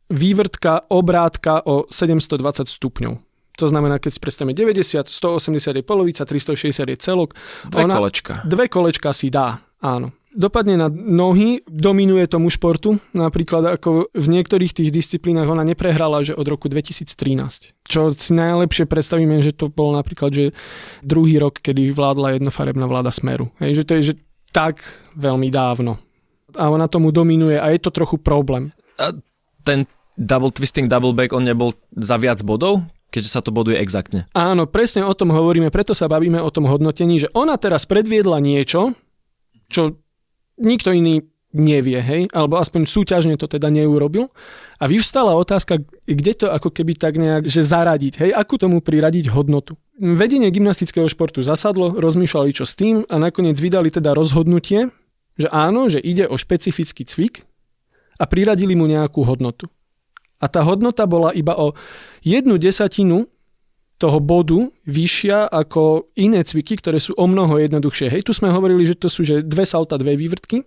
vývrtka, 0.08 0.88
obrátka 0.88 1.60
o 1.68 1.84
720 1.92 2.72
stupňov. 2.72 3.13
To 3.60 3.66
znamená, 3.68 4.00
keď 4.00 4.16
si 4.16 4.20
predstavíme 4.24 4.56
90, 4.56 5.12
180 5.12 5.75
je 5.75 5.84
polovica, 5.84 6.24
360 6.24 6.96
je 6.96 6.98
celok. 6.98 7.36
Dve 7.68 7.84
kolečka. 7.84 8.34
Dve 8.48 8.72
kolečka 8.72 9.12
si 9.12 9.28
dá, 9.28 9.60
áno. 9.84 10.16
Dopadne 10.29 10.77
na 10.77 10.93
nohy, 10.93 11.65
dominuje 11.65 12.29
tomu 12.29 12.53
športu. 12.53 13.01
Napríklad 13.17 13.81
ako 13.81 14.13
v 14.13 14.27
niektorých 14.29 14.77
tých 14.77 14.93
disciplínach 14.93 15.50
ona 15.50 15.65
neprehrala, 15.65 16.21
že 16.21 16.38
od 16.38 16.45
roku 16.45 16.69
2013. 16.69 17.74
Čo 17.89 18.13
si 18.13 18.31
najlepšie 18.38 18.86
predstavíme, 18.86 19.41
že 19.41 19.57
to 19.57 19.74
bol 19.74 19.89
napríklad, 19.98 20.29
že 20.29 20.45
druhý 21.01 21.41
rok, 21.41 21.57
kedy 21.57 21.89
vládla 21.89 22.38
jednofarebná 22.38 22.86
vláda 22.86 23.09
Smeru. 23.09 23.50
Hej, 23.57 23.81
že 23.81 23.83
to 23.89 23.91
je 23.98 24.01
že 24.13 24.15
tak 24.53 24.86
veľmi 25.17 25.50
dávno. 25.50 25.98
A 26.53 26.69
ona 26.69 26.86
tomu 26.86 27.09
dominuje 27.09 27.57
a 27.57 27.74
je 27.74 27.81
to 27.81 27.89
trochu 27.89 28.21
problém. 28.21 28.69
A 29.01 29.13
ten 29.65 29.89
double 30.13 30.53
twisting, 30.53 30.86
double 30.86 31.13
back, 31.13 31.33
on 31.33 31.45
nebol 31.45 31.74
za 31.98 32.21
viac 32.21 32.45
bodov? 32.45 32.86
Keďže 33.09 33.33
sa 33.33 33.41
to 33.41 33.50
boduje 33.50 33.81
exaktne. 33.81 34.29
Áno, 34.38 34.69
presne 34.69 35.01
o 35.01 35.17
tom 35.17 35.33
hovoríme, 35.33 35.74
preto 35.74 35.98
sa 35.98 36.05
bavíme 36.05 36.38
o 36.38 36.53
tom 36.53 36.69
hodnotení, 36.69 37.17
že 37.17 37.33
ona 37.33 37.57
teraz 37.57 37.89
predviedla 37.89 38.38
niečo, 38.38 38.93
čo 39.65 39.98
nikto 40.60 40.94
iný 40.94 41.24
nevie, 41.50 41.98
hej, 41.98 42.30
alebo 42.30 42.62
aspoň 42.62 42.86
súťažne 42.86 43.34
to 43.34 43.50
teda 43.50 43.74
neurobil. 43.74 44.30
A 44.78 44.86
vyvstala 44.86 45.34
otázka, 45.34 45.82
kde 46.06 46.34
to 46.38 46.48
ako 46.54 46.70
keby 46.70 46.94
tak 46.94 47.18
nejak, 47.18 47.50
že 47.50 47.66
zaradiť, 47.66 48.13
hej, 48.22 48.32
akú 48.38 48.62
tomu 48.62 48.86
priradiť 48.86 49.34
hodnotu. 49.34 49.74
Vedenie 49.98 50.54
gymnastického 50.54 51.10
športu 51.10 51.42
zasadlo, 51.42 51.98
rozmýšľali 51.98 52.51
čo 52.54 52.70
s 52.70 52.78
tým 52.78 53.01
a 53.10 53.16
nakoniec 53.18 53.58
vydali 53.58 53.89
teda 53.89 54.13
rozhodnutie, 54.13 54.94
že 55.36 55.48
áno, 55.50 55.89
že 55.89 55.98
ide 55.98 56.30
o 56.30 56.38
špecifický 56.38 57.04
cvik 57.04 57.44
a 58.22 58.24
priradili 58.30 58.78
mu 58.78 58.86
nejakú 58.86 59.25
hodnotu. 59.25 59.68
A 60.39 60.48
tá 60.48 60.63
hodnota 60.63 61.04
bola 61.04 61.36
iba 61.36 61.58
o 61.60 61.75
jednu 62.24 62.56
desatinu 62.56 63.28
toho 64.00 64.24
bodu 64.24 64.72
vyššia 64.88 65.51
ako 65.51 66.08
iné 66.15 66.39
cviky, 66.41 66.79
ktoré 66.79 67.03
sú 67.03 67.12
o 67.20 67.27
mnoho 67.27 67.60
jednoduchšie. 67.60 68.08
Hej, 68.08 68.25
tu 68.25 68.32
sme 68.32 68.48
hovorili, 68.48 68.88
že 68.88 68.96
to 68.96 69.12
sú 69.12 69.27
že 69.27 69.44
dve 69.44 69.68
salta, 69.68 70.00
dve 70.00 70.15
vývrtky 70.15 70.63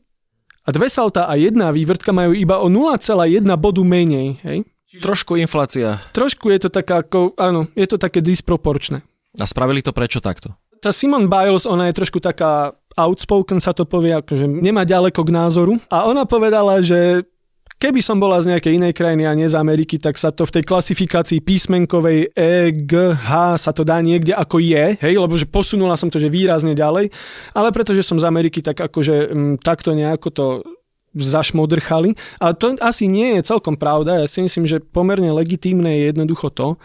A 0.62 0.70
dve 0.70 0.86
salta 0.92 1.26
a 1.26 1.34
jedna 1.34 1.72
vývrtka 1.72 2.12
majú 2.12 2.36
iba 2.36 2.60
o 2.60 2.68
0,1 2.68 3.42
bodu 3.56 3.82
menej. 3.82 4.38
Hej? 4.44 4.68
Trošku 5.00 5.40
inflácia. 5.40 5.98
Trošku 6.12 6.52
je 6.52 6.68
to 6.68 6.70
taká, 6.70 7.00
ako, 7.02 7.32
áno, 7.40 7.66
je 7.72 7.88
to 7.88 7.96
také 7.96 8.20
disproporčné. 8.20 9.00
A 9.40 9.44
spravili 9.48 9.80
to 9.80 9.96
prečo 9.96 10.20
takto? 10.20 10.52
Tá 10.84 10.92
Simon 10.92 11.26
Biles, 11.26 11.64
ona 11.64 11.88
je 11.88 11.96
trošku 11.96 12.20
taká 12.20 12.76
outspoken 12.96 13.58
sa 13.58 13.72
to 13.72 13.88
povie, 13.88 14.12
akože 14.12 14.44
nemá 14.44 14.84
ďaleko 14.84 15.24
k 15.24 15.30
názoru. 15.32 15.80
A 15.88 16.04
ona 16.04 16.28
povedala, 16.28 16.84
že 16.84 17.24
Keby 17.82 17.98
som 17.98 18.22
bola 18.22 18.38
z 18.38 18.54
nejakej 18.54 18.78
inej 18.78 18.94
krajiny 18.94 19.26
a 19.26 19.34
nie 19.34 19.50
z 19.50 19.58
Ameriky, 19.58 19.98
tak 19.98 20.14
sa 20.14 20.30
to 20.30 20.46
v 20.46 20.54
tej 20.54 20.64
klasifikácii 20.70 21.42
písmenkovej 21.42 22.30
E, 22.30 22.70
G, 22.70 23.10
H 23.10 23.58
sa 23.58 23.74
to 23.74 23.82
dá 23.82 23.98
niekde 23.98 24.30
ako 24.38 24.62
je, 24.62 24.94
hej, 25.02 25.14
lebo 25.18 25.34
že 25.34 25.50
posunula 25.50 25.98
som 25.98 26.06
to 26.06 26.22
že 26.22 26.30
výrazne 26.30 26.78
ďalej, 26.78 27.10
ale 27.50 27.68
pretože 27.74 28.06
som 28.06 28.22
z 28.22 28.28
Ameriky, 28.30 28.62
tak 28.62 28.78
akože 28.78 29.34
m, 29.34 29.58
takto 29.58 29.98
nejako 29.98 30.28
to 30.30 30.46
zašmodrchali. 31.10 32.14
A 32.38 32.54
to 32.54 32.78
asi 32.78 33.10
nie 33.10 33.34
je 33.34 33.50
celkom 33.50 33.74
pravda. 33.74 34.22
Ja 34.22 34.30
si 34.30 34.46
myslím, 34.46 34.70
že 34.70 34.78
pomerne 34.78 35.34
legitímne 35.34 35.90
je 35.90 36.14
jednoducho 36.14 36.54
to, 36.54 36.78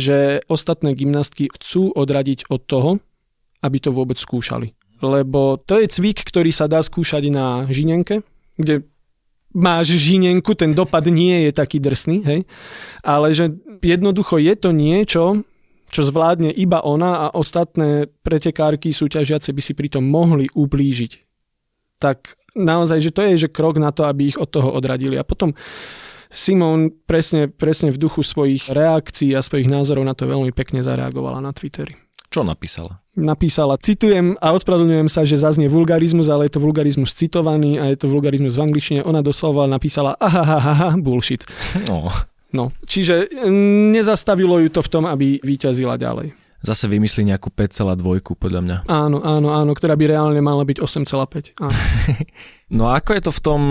že 0.00 0.40
ostatné 0.48 0.96
gymnastky 0.96 1.52
chcú 1.60 1.92
odradiť 1.92 2.48
od 2.48 2.64
toho, 2.64 2.90
aby 3.60 3.76
to 3.84 3.92
vôbec 3.92 4.16
skúšali. 4.16 4.72
Lebo 5.04 5.60
to 5.60 5.76
je 5.76 5.92
cvik, 5.92 6.24
ktorý 6.24 6.56
sa 6.56 6.72
dá 6.72 6.80
skúšať 6.80 7.28
na 7.28 7.68
žinenke, 7.68 8.24
kde 8.56 8.88
máš 9.54 9.96
žinenku, 9.96 10.52
ten 10.52 10.76
dopad 10.76 11.08
nie 11.08 11.48
je 11.48 11.52
taký 11.56 11.80
drsný, 11.80 12.18
hej? 12.24 12.40
ale 13.00 13.32
že 13.32 13.54
jednoducho 13.80 14.36
je 14.36 14.54
to 14.58 14.70
niečo, 14.74 15.24
čo 15.88 16.04
zvládne 16.04 16.52
iba 16.52 16.84
ona 16.84 17.28
a 17.28 17.32
ostatné 17.32 18.12
pretekárky 18.20 18.92
súťažiace 18.92 19.56
by 19.56 19.62
si 19.64 19.72
pritom 19.72 20.04
mohli 20.04 20.44
ublížiť. 20.52 21.12
Tak 21.96 22.36
naozaj, 22.52 23.00
že 23.00 23.14
to 23.14 23.24
je 23.24 23.48
že 23.48 23.52
krok 23.52 23.80
na 23.80 23.88
to, 23.88 24.04
aby 24.04 24.28
ich 24.28 24.38
od 24.38 24.52
toho 24.52 24.68
odradili. 24.68 25.16
A 25.16 25.24
potom 25.24 25.56
Simon 26.28 26.92
presne, 27.08 27.48
presne 27.48 27.88
v 27.88 27.96
duchu 27.96 28.20
svojich 28.20 28.68
reakcií 28.68 29.32
a 29.32 29.40
svojich 29.40 29.72
názorov 29.72 30.04
na 30.04 30.12
to 30.12 30.28
veľmi 30.28 30.52
pekne 30.52 30.84
zareagovala 30.84 31.40
na 31.40 31.56
Twitteri. 31.56 32.07
Čo 32.38 32.46
napísala? 32.46 33.02
Napísala, 33.18 33.74
citujem 33.82 34.38
a 34.38 34.54
ospravedlňujem 34.54 35.10
sa, 35.10 35.26
že 35.26 35.42
zaznie 35.42 35.66
vulgarizmus, 35.66 36.30
ale 36.30 36.46
je 36.46 36.54
to 36.54 36.62
vulgarizmus 36.62 37.10
citovaný 37.18 37.74
a 37.74 37.90
je 37.90 37.98
to 37.98 38.06
vulgarizmus 38.06 38.54
v 38.54 38.62
angličtine. 38.62 39.00
Ona 39.02 39.26
doslova 39.26 39.66
napísala 39.66 40.14
aha, 40.22 40.38
aha, 40.46 40.70
aha 40.70 40.88
bullshit. 41.02 41.42
No. 41.90 42.06
No, 42.54 42.70
čiže 42.86 43.26
mm, 43.26 43.90
nezastavilo 43.90 44.62
ju 44.62 44.70
to 44.70 44.86
v 44.86 44.88
tom, 44.88 45.04
aby 45.10 45.42
vyťazila 45.42 45.98
ďalej. 45.98 46.30
Zase 46.62 46.86
vymyslí 46.86 47.26
nejakú 47.26 47.50
5,2 47.50 48.38
podľa 48.38 48.60
mňa. 48.62 48.76
Áno, 48.86 49.18
áno, 49.18 49.50
áno, 49.50 49.74
ktorá 49.74 49.98
by 49.98 50.14
reálne 50.14 50.38
mala 50.38 50.62
byť 50.62 50.78
8,5. 50.78 51.58
Áno. 51.58 51.74
no 52.78 52.86
a 52.86 53.02
ako 53.02 53.18
je 53.18 53.22
to 53.26 53.32
v 53.34 53.40
tom 53.42 53.62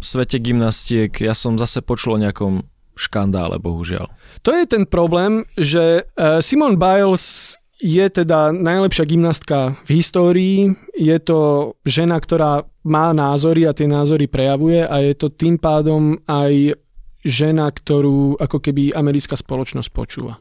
svete 0.00 0.40
gymnastiek? 0.40 1.12
Ja 1.20 1.36
som 1.36 1.60
zase 1.60 1.84
počul 1.84 2.16
o 2.16 2.22
nejakom 2.24 2.64
škandále, 2.96 3.60
bohužiaľ. 3.60 4.08
To 4.48 4.50
je 4.56 4.64
ten 4.64 4.88
problém, 4.88 5.44
že 5.60 6.08
eh, 6.08 6.40
Simon 6.40 6.80
Biles 6.80 7.60
je 7.84 8.06
teda 8.08 8.48
najlepšia 8.48 9.04
gymnastka 9.04 9.76
v 9.84 9.90
histórii. 10.00 10.72
Je 10.96 11.12
to 11.20 11.72
žena, 11.84 12.16
ktorá 12.16 12.64
má 12.88 13.12
názory 13.12 13.68
a 13.68 13.76
tie 13.76 13.84
názory 13.84 14.24
prejavuje 14.24 14.80
a 14.80 15.04
je 15.04 15.12
to 15.12 15.28
tým 15.28 15.60
pádom 15.60 16.16
aj 16.24 16.80
žena, 17.20 17.68
ktorú 17.68 18.40
ako 18.40 18.56
keby 18.64 18.96
americká 18.96 19.36
spoločnosť 19.36 19.90
počúva. 19.92 20.40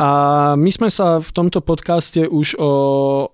A 0.00 0.08
my 0.56 0.70
sme 0.72 0.88
sa 0.88 1.20
v 1.20 1.28
tomto 1.28 1.60
podcaste 1.60 2.24
už 2.24 2.56
o 2.56 2.72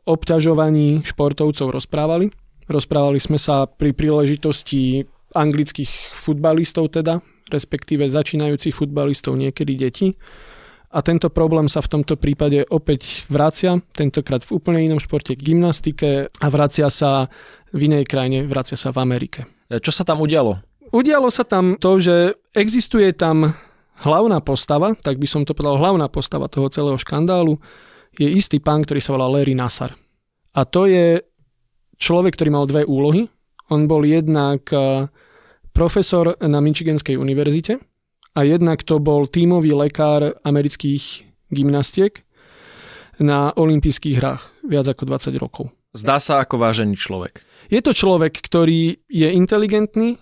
obťažovaní 0.03 1.07
športovcov 1.07 1.71
rozprávali. 1.71 2.35
Rozprávali 2.67 3.23
sme 3.23 3.39
sa 3.39 3.71
pri 3.71 3.95
príležitosti 3.95 5.07
anglických 5.39 6.19
futbalistov 6.19 6.91
teda, 6.91 7.23
respektíve 7.47 8.11
začínajúcich 8.11 8.75
futbalistov, 8.75 9.39
niekedy 9.39 9.79
deti. 9.79 10.19
A 10.97 11.05
tento 11.05 11.29
problém 11.29 11.69
sa 11.69 11.85
v 11.85 11.93
tomto 11.93 12.17
prípade 12.17 12.65
opäť 12.73 13.29
vracia, 13.29 13.77
tentokrát 13.93 14.41
v 14.41 14.57
úplne 14.57 14.81
inom 14.81 14.97
športe, 14.97 15.37
gymnastike 15.37 16.33
a 16.33 16.47
vracia 16.49 16.89
sa 16.89 17.29
v 17.69 17.93
inej 17.93 18.09
krajine, 18.09 18.49
vracia 18.49 18.81
sa 18.81 18.97
v 18.97 19.05
Amerike. 19.05 19.45
E, 19.69 19.77
čo 19.77 19.93
sa 19.93 20.09
tam 20.09 20.25
udialo? 20.25 20.57
Udialo 20.97 21.29
sa 21.29 21.45
tam 21.45 21.77
to, 21.77 22.01
že 22.01 22.41
existuje 22.57 23.13
tam 23.13 23.53
hlavná 24.09 24.41
postava, 24.41 24.97
tak 24.97 25.21
by 25.21 25.29
som 25.29 25.45
to 25.45 25.53
povedal, 25.53 25.77
hlavná 25.77 26.09
postava 26.09 26.49
toho 26.49 26.73
celého 26.73 26.97
škandálu, 26.97 27.61
je 28.17 28.33
istý 28.33 28.57
pán, 28.57 28.81
ktorý 28.81 29.05
sa 29.05 29.13
volá 29.13 29.29
Larry 29.29 29.53
Nassar. 29.53 29.93
A 30.57 30.65
to 30.65 30.89
je 30.89 31.21
človek, 32.01 32.41
ktorý 32.41 32.49
mal 32.57 32.65
dve 32.65 32.89
úlohy. 32.89 33.29
On 33.69 33.85
bol 33.85 34.01
jednak 34.09 34.65
e, 34.73 35.13
profesor 35.77 36.41
na 36.41 36.65
Michiganskej 36.65 37.21
univerzite, 37.21 37.85
a 38.37 38.45
jednak 38.45 38.85
to 38.85 39.01
bol 39.01 39.25
tímový 39.25 39.73
lekár 39.73 40.37
amerických 40.45 41.25
gymnastiek 41.49 42.21
na 43.17 43.57
olympijských 43.57 44.21
hrách 44.21 44.53
viac 44.69 44.85
ako 44.93 45.09
20 45.09 45.33
rokov. 45.41 45.73
Zdá 45.97 46.21
sa 46.21 46.45
ako 46.45 46.61
vážený 46.61 47.01
človek. 47.01 47.41
Je 47.73 47.81
to 47.81 47.97
človek, 47.97 48.37
ktorý 48.37 49.01
je 49.09 49.29
inteligentný, 49.33 50.21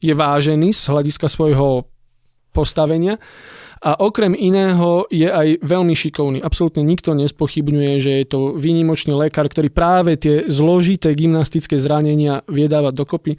je 0.00 0.16
vážený 0.16 0.72
z 0.72 0.82
hľadiska 0.88 1.28
svojho 1.28 1.84
postavenia 2.56 3.20
a 3.80 3.96
okrem 4.00 4.32
iného 4.36 5.04
je 5.12 5.28
aj 5.28 5.60
veľmi 5.60 5.92
šikovný. 5.92 6.40
Absolútne 6.40 6.84
nikto 6.84 7.12
nespochybňuje, 7.16 7.92
že 8.00 8.12
je 8.24 8.26
to 8.28 8.56
výnimočný 8.56 9.12
lekár, 9.12 9.48
ktorý 9.48 9.68
práve 9.68 10.16
tie 10.16 10.48
zložité 10.48 11.12
gymnastické 11.12 11.76
zranenia 11.76 12.40
vie 12.48 12.68
dávať 12.68 12.92
dokopy. 12.96 13.32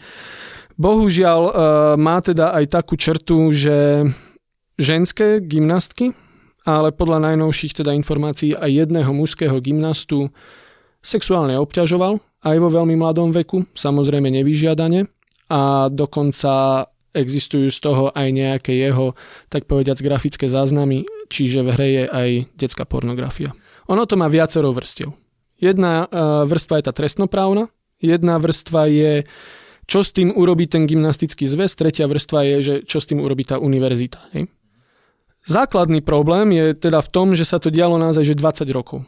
Bohužiaľ 0.81 1.41
e, 1.45 1.53
má 2.01 2.17
teda 2.25 2.57
aj 2.57 2.73
takú 2.73 2.97
črtu, 2.97 3.53
že 3.53 4.09
ženské 4.81 5.37
gymnastky, 5.37 6.17
ale 6.65 6.89
podľa 6.89 7.29
najnovších 7.29 7.85
teda 7.85 7.93
informácií 7.93 8.57
aj 8.57 8.89
jedného 8.89 9.13
mužského 9.13 9.61
gymnastu 9.61 10.33
sexuálne 11.05 11.53
obťažoval 11.61 12.17
aj 12.41 12.57
vo 12.57 12.69
veľmi 12.73 12.97
mladom 12.97 13.29
veku, 13.29 13.69
samozrejme 13.77 14.33
nevyžiadane 14.33 15.05
a 15.53 15.85
dokonca 15.93 16.85
existujú 17.13 17.69
z 17.69 17.79
toho 17.81 18.09
aj 18.09 18.27
nejaké 18.33 18.73
jeho, 18.73 19.13
tak 19.53 19.69
povediac, 19.69 20.01
grafické 20.01 20.49
záznamy, 20.49 21.05
čiže 21.29 21.61
v 21.61 21.69
hre 21.77 21.87
je 21.93 22.03
aj 22.09 22.29
detská 22.57 22.89
pornografia. 22.89 23.53
Ono 23.85 24.07
to 24.09 24.17
má 24.17 24.31
viacero 24.31 24.73
vrstiev. 24.73 25.13
Jedna 25.61 26.09
e, 26.09 26.17
vrstva 26.49 26.81
je 26.81 26.83
tá 26.89 26.93
trestnoprávna, 26.95 27.69
jedna 28.01 28.41
vrstva 28.41 28.89
je 28.89 29.13
čo 29.89 30.05
s 30.05 30.13
tým 30.13 30.31
urobí 30.33 30.65
ten 30.69 30.85
gymnastický 30.85 31.45
zväz, 31.49 31.73
tretia 31.75 32.05
vrstva 32.05 32.39
je, 32.45 32.57
že 32.61 32.75
čo 32.85 33.01
s 33.01 33.09
tým 33.09 33.21
urobí 33.21 33.43
tá 33.43 33.57
univerzita. 33.57 34.19
Hej? 34.37 34.47
Základný 35.41 36.05
problém 36.05 36.53
je 36.53 36.77
teda 36.77 37.01
v 37.01 37.09
tom, 37.09 37.27
že 37.33 37.45
sa 37.47 37.57
to 37.57 37.73
dialo 37.73 37.97
naozaj 37.97 38.21
že 38.21 38.37
20 38.37 38.69
rokov. 38.69 39.01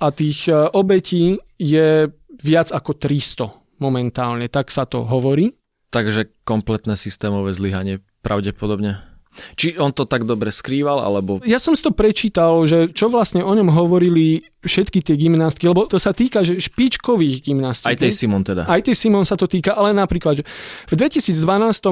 A 0.00 0.08
tých 0.08 0.48
e, 0.48 0.56
obetí 0.72 1.36
je 1.60 2.08
viac 2.40 2.72
ako 2.72 2.96
300 2.96 3.80
momentálne, 3.84 4.48
tak 4.48 4.72
sa 4.72 4.88
to 4.88 5.04
hovorí. 5.04 5.60
Takže 5.92 6.32
kompletné 6.48 6.96
systémové 6.96 7.52
zlyhanie 7.52 8.00
pravdepodobne. 8.24 9.09
Či 9.54 9.78
on 9.78 9.94
to 9.94 10.04
tak 10.04 10.26
dobre 10.26 10.50
skrýval, 10.50 11.00
alebo... 11.00 11.38
Ja 11.46 11.62
som 11.62 11.78
si 11.78 11.86
to 11.86 11.94
prečítal, 11.94 12.66
že 12.66 12.90
čo 12.90 13.06
vlastne 13.06 13.46
o 13.46 13.52
ňom 13.54 13.70
hovorili 13.70 14.42
všetky 14.66 15.06
tie 15.06 15.14
gymnastky, 15.14 15.70
lebo 15.70 15.86
to 15.86 15.96
sa 15.96 16.10
týka 16.10 16.42
že 16.42 16.58
špičkových 16.58 17.46
gymnastík. 17.46 17.94
Aj 17.94 17.96
tej 17.96 18.12
Simon 18.12 18.42
teda. 18.42 18.66
Aj 18.66 18.82
tej 18.82 18.98
Simon 18.98 19.24
sa 19.24 19.38
to 19.38 19.46
týka, 19.46 19.72
ale 19.72 19.94
napríklad, 19.94 20.42
že 20.42 20.44
v 20.90 20.94
2012 20.98 21.38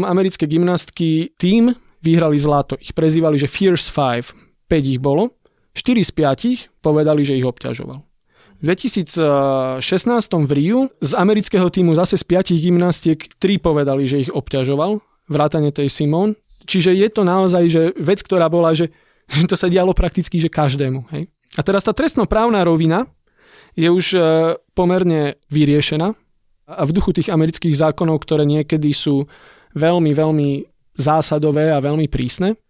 americké 0.04 0.44
gymnastky 0.50 1.32
tým 1.38 1.72
vyhrali 2.02 2.36
zlato. 2.38 2.74
Ich 2.82 2.92
prezývali, 2.92 3.38
že 3.38 3.50
Fierce 3.50 3.88
Five. 3.90 4.34
5 4.68 4.84
ich 4.84 5.00
bolo. 5.00 5.32
4 5.72 6.04
z 6.04 6.12
5 6.12 6.84
povedali, 6.84 7.24
že 7.24 7.38
ich 7.38 7.46
obťažoval. 7.46 8.04
V 8.58 8.64
2016 8.66 9.78
v 10.44 10.52
Riu 10.52 10.80
z 10.98 11.14
amerického 11.14 11.70
týmu 11.70 11.94
zase 11.94 12.18
z 12.18 12.24
5 12.26 12.58
gymnastiek 12.58 13.18
3 13.38 13.62
povedali, 13.62 14.10
že 14.10 14.26
ich 14.26 14.30
obťažoval, 14.34 14.98
vrátane 15.30 15.70
tej 15.70 15.86
Simon, 15.86 16.34
Čiže 16.68 16.92
je 16.92 17.08
to 17.08 17.24
naozaj 17.24 17.64
že 17.72 17.82
vec, 17.96 18.20
ktorá 18.20 18.52
bola, 18.52 18.76
že 18.76 18.92
to 19.50 19.56
sa 19.56 19.72
dialo 19.72 19.96
prakticky 19.96 20.36
že 20.36 20.52
každému. 20.52 21.08
Hej? 21.16 21.32
A 21.56 21.60
teraz 21.64 21.82
tá 21.82 21.96
trestnoprávna 21.96 22.60
rovina 22.62 23.08
je 23.72 23.88
už 23.88 24.06
e, 24.14 24.20
pomerne 24.76 25.40
vyriešená 25.48 26.12
a 26.68 26.82
v 26.84 26.92
duchu 26.92 27.16
tých 27.16 27.32
amerických 27.32 27.72
zákonov, 27.72 28.20
ktoré 28.20 28.44
niekedy 28.44 28.92
sú 28.92 29.24
veľmi, 29.72 30.12
veľmi 30.12 30.50
zásadové 30.92 31.72
a 31.72 31.80
veľmi 31.80 32.04
prísne, 32.12 32.60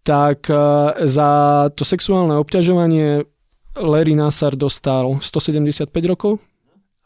tak 0.00 0.48
e, 0.48 0.56
za 1.04 1.30
to 1.76 1.84
sexuálne 1.84 2.34
obťažovanie 2.40 3.28
Larry 3.76 4.16
Nassar 4.16 4.56
dostal 4.56 5.20
175 5.20 5.88
rokov 6.08 6.40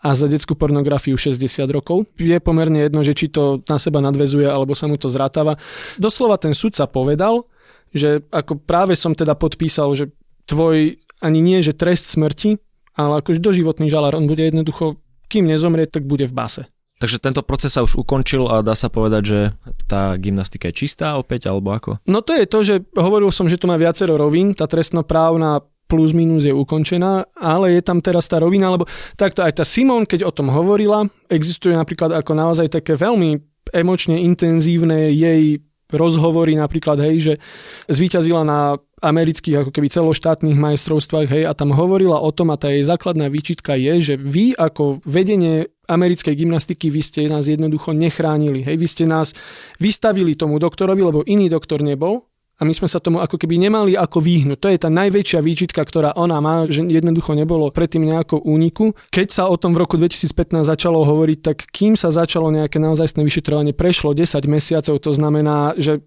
a 0.05 0.13
za 0.13 0.29
detskú 0.29 0.53
pornografiu 0.55 1.17
60 1.17 1.41
rokov. 1.73 2.05
Je 2.21 2.37
pomerne 2.37 2.85
jedno, 2.85 3.01
že 3.01 3.17
či 3.17 3.33
to 3.33 3.65
na 3.67 3.81
seba 3.81 4.05
nadvezuje 4.05 4.45
alebo 4.45 4.77
sa 4.77 4.87
mu 4.87 5.01
to 5.01 5.09
zrátava. 5.09 5.57
Doslova 5.97 6.37
ten 6.37 6.53
sudca 6.53 6.85
povedal, 6.85 7.49
že 7.97 8.21
ako 8.29 8.61
práve 8.61 8.93
som 8.93 9.17
teda 9.17 9.33
podpísal, 9.33 9.97
že 9.97 10.13
tvoj 10.45 11.01
ani 11.25 11.41
nie, 11.41 11.65
že 11.65 11.73
trest 11.73 12.13
smrti, 12.13 12.61
ale 12.97 13.25
akože 13.25 13.41
doživotný 13.41 13.89
žalár, 13.89 14.21
on 14.21 14.29
bude 14.29 14.45
jednoducho, 14.45 15.01
kým 15.33 15.49
nezomrie, 15.49 15.89
tak 15.89 16.05
bude 16.05 16.29
v 16.29 16.37
base. 16.37 16.63
Takže 16.97 17.21
tento 17.21 17.45
proces 17.45 17.77
sa 17.77 17.85
už 17.85 18.01
ukončil 18.01 18.49
a 18.49 18.65
dá 18.65 18.73
sa 18.73 18.89
povedať, 18.89 19.23
že 19.25 19.41
tá 19.85 20.17
gymnastika 20.17 20.73
je 20.73 20.87
čistá 20.87 21.21
opäť, 21.21 21.53
alebo 21.53 21.77
ako? 21.77 22.01
No 22.09 22.25
to 22.25 22.33
je 22.33 22.47
to, 22.49 22.59
že 22.65 22.75
hovoril 22.97 23.29
som, 23.29 23.45
že 23.45 23.61
tu 23.61 23.69
má 23.69 23.77
viacero 23.77 24.17
rovín, 24.17 24.57
tá 24.57 24.65
trestnoprávna 24.65 25.61
plus 25.87 26.11
minus 26.11 26.49
je 26.49 26.57
ukončená, 26.57 27.31
ale 27.39 27.79
je 27.79 27.83
tam 27.85 28.03
teraz 28.03 28.27
tá 28.27 28.43
rovina, 28.43 28.73
lebo 28.73 28.89
takto 29.15 29.45
aj 29.45 29.63
tá 29.63 29.65
Simon, 29.65 30.09
keď 30.09 30.27
o 30.27 30.35
tom 30.35 30.51
hovorila, 30.51 31.07
existuje 31.31 31.77
napríklad 31.77 32.11
ako 32.17 32.33
naozaj 32.35 32.67
také 32.73 32.99
veľmi 32.99 33.39
emočne 33.71 34.19
intenzívne 34.19 35.15
jej 35.15 35.63
rozhovory 35.91 36.59
napríklad, 36.59 36.99
hej, 36.99 37.17
že 37.23 37.35
zvíťazila 37.87 38.43
na 38.43 38.75
amerických 39.05 39.61
ako 39.61 39.71
keby 39.77 39.93
celoštátnych 39.93 40.57
majstrovstvách, 40.57 41.29
hej, 41.29 41.45
a 41.45 41.53
tam 41.53 41.77
hovorila 41.77 42.17
o 42.17 42.33
tom 42.33 42.49
a 42.49 42.57
tá 42.57 42.73
jej 42.73 42.81
základná 42.81 43.29
výčitka 43.29 43.77
je, 43.77 44.01
že 44.01 44.15
vy 44.17 44.57
ako 44.57 45.05
vedenie 45.05 45.69
americkej 45.85 46.33
gymnastiky, 46.33 46.89
vy 46.89 47.01
ste 47.05 47.29
nás 47.29 47.45
jednoducho 47.45 47.93
nechránili, 47.93 48.65
hej, 48.65 48.77
vy 48.81 48.89
ste 48.89 49.05
nás 49.05 49.37
vystavili 49.77 50.33
tomu 50.33 50.57
doktorovi, 50.57 51.03
lebo 51.05 51.21
iný 51.29 51.53
doktor 51.53 51.85
nebol 51.85 52.25
a 52.57 52.65
my 52.65 52.73
sme 52.73 52.89
sa 52.89 53.05
tomu 53.05 53.21
ako 53.21 53.37
keby 53.37 53.61
nemali 53.61 54.01
ako 54.01 54.25
výhnuť. 54.25 54.59
To 54.65 54.69
je 54.73 54.79
tá 54.81 54.89
najväčšia 54.89 55.45
výčitka, 55.45 55.85
ktorá 55.85 56.17
ona 56.17 56.41
má, 56.41 56.65
že 56.65 56.89
jednoducho 56.89 57.37
nebolo 57.37 57.69
predtým 57.69 58.09
nejakou 58.09 58.41
úniku. 58.41 58.97
Keď 59.13 59.29
sa 59.29 59.45
o 59.53 59.61
tom 59.61 59.77
v 59.77 59.85
roku 59.85 60.01
2015 60.01 60.65
začalo 60.65 61.05
hovoriť, 61.05 61.39
tak 61.45 61.69
kým 61.69 62.01
sa 62.01 62.09
začalo 62.09 62.49
nejaké 62.49 62.81
naozajstné 62.81 63.21
vyšetrovanie, 63.21 63.77
prešlo 63.77 64.17
10 64.17 64.41
mesiacov, 64.49 64.97
to 65.05 65.13
znamená, 65.13 65.77
že 65.77 66.01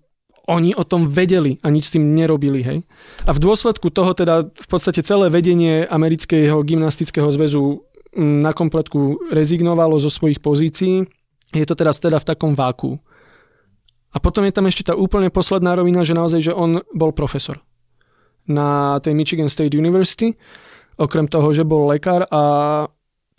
oni 0.50 0.74
o 0.74 0.82
tom 0.82 1.06
vedeli 1.06 1.62
a 1.62 1.70
nič 1.70 1.94
s 1.94 1.94
tým 1.94 2.18
nerobili. 2.18 2.66
Hej? 2.66 2.82
A 3.30 3.32
v 3.32 3.40
dôsledku 3.40 3.94
toho 3.94 4.18
teda 4.18 4.50
v 4.50 4.68
podstate 4.68 5.06
celé 5.06 5.30
vedenie 5.30 5.86
amerického 5.86 6.66
gymnastického 6.66 7.30
zväzu 7.30 7.86
mm, 8.18 8.42
na 8.42 8.52
kompletku 8.52 9.30
rezignovalo 9.30 10.02
zo 10.02 10.10
svojich 10.10 10.42
pozícií. 10.42 11.06
Je 11.54 11.66
to 11.70 11.78
teraz 11.78 12.02
teda 12.02 12.18
v 12.18 12.28
takom 12.28 12.58
váku. 12.58 12.98
A 14.10 14.18
potom 14.18 14.42
je 14.42 14.54
tam 14.54 14.66
ešte 14.66 14.90
tá 14.90 14.98
úplne 14.98 15.30
posledná 15.30 15.78
rovina, 15.78 16.02
že 16.02 16.18
naozaj, 16.18 16.42
že 16.50 16.54
on 16.58 16.82
bol 16.98 17.14
profesor 17.14 17.62
na 18.50 18.98
tej 18.98 19.14
Michigan 19.14 19.46
State 19.46 19.78
University, 19.78 20.34
okrem 20.98 21.30
toho, 21.30 21.54
že 21.54 21.62
bol 21.62 21.86
lekár 21.86 22.26
a 22.34 22.42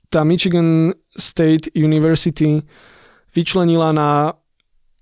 tá 0.07 0.23
Michigan 0.23 0.95
State 1.11 1.75
University 1.75 2.62
vyčlenila 3.35 3.90
na 3.90 4.35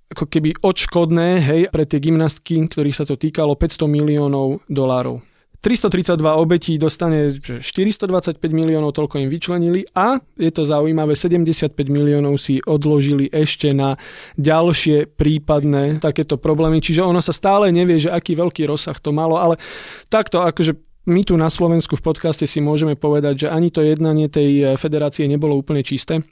ako 0.08 0.24
keby 0.24 0.56
odškodné, 0.64 1.28
hej, 1.44 1.60
pre 1.68 1.84
tie 1.84 2.00
gymnastky, 2.00 2.64
ktorých 2.64 2.96
sa 2.96 3.04
to 3.04 3.20
týkalo, 3.20 3.52
500 3.56 3.84
miliónov 3.88 4.64
dolárov. 4.68 5.20
332 5.58 6.22
obetí 6.38 6.78
dostane 6.78 7.34
425 7.34 8.38
miliónov, 8.54 8.94
toľko 8.94 9.18
im 9.18 9.26
vyčlenili 9.26 9.90
a 9.90 10.22
je 10.38 10.54
to 10.54 10.62
zaujímavé, 10.62 11.18
75 11.18 11.74
miliónov 11.90 12.38
si 12.38 12.62
odložili 12.62 13.26
ešte 13.26 13.74
na 13.74 13.98
ďalšie 14.38 15.18
prípadné 15.18 15.98
takéto 15.98 16.38
problémy, 16.38 16.78
čiže 16.78 17.02
ono 17.02 17.18
sa 17.18 17.34
stále 17.34 17.74
nevie, 17.74 17.98
že 17.98 18.14
aký 18.14 18.38
veľký 18.38 18.70
rozsah 18.70 18.94
to 19.02 19.10
malo, 19.10 19.34
ale 19.34 19.58
takto 20.06 20.46
akože 20.46 20.78
my 21.10 21.26
tu 21.26 21.34
na 21.34 21.50
Slovensku 21.50 21.98
v 21.98 22.06
podcaste 22.06 22.46
si 22.46 22.62
môžeme 22.62 22.94
povedať, 22.94 23.48
že 23.48 23.48
ani 23.50 23.74
to 23.74 23.82
jednanie 23.82 24.30
tej 24.30 24.78
federácie 24.78 25.26
nebolo 25.26 25.58
úplne 25.58 25.82
čisté. 25.82 26.22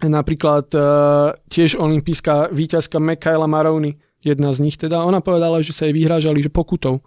Napríklad 0.00 0.66
uh, 0.72 1.36
tiež 1.52 1.76
olimpijská 1.76 2.48
víťazka 2.50 2.96
Mikaela 2.96 3.46
Maroney, 3.46 4.00
jedna 4.24 4.50
z 4.50 4.58
nich 4.64 4.80
teda, 4.80 5.04
ona 5.04 5.20
povedala, 5.20 5.60
že 5.60 5.74
sa 5.74 5.86
jej 5.86 5.94
vyhrážali, 5.94 6.40
že 6.42 6.50
pokutou 6.50 7.04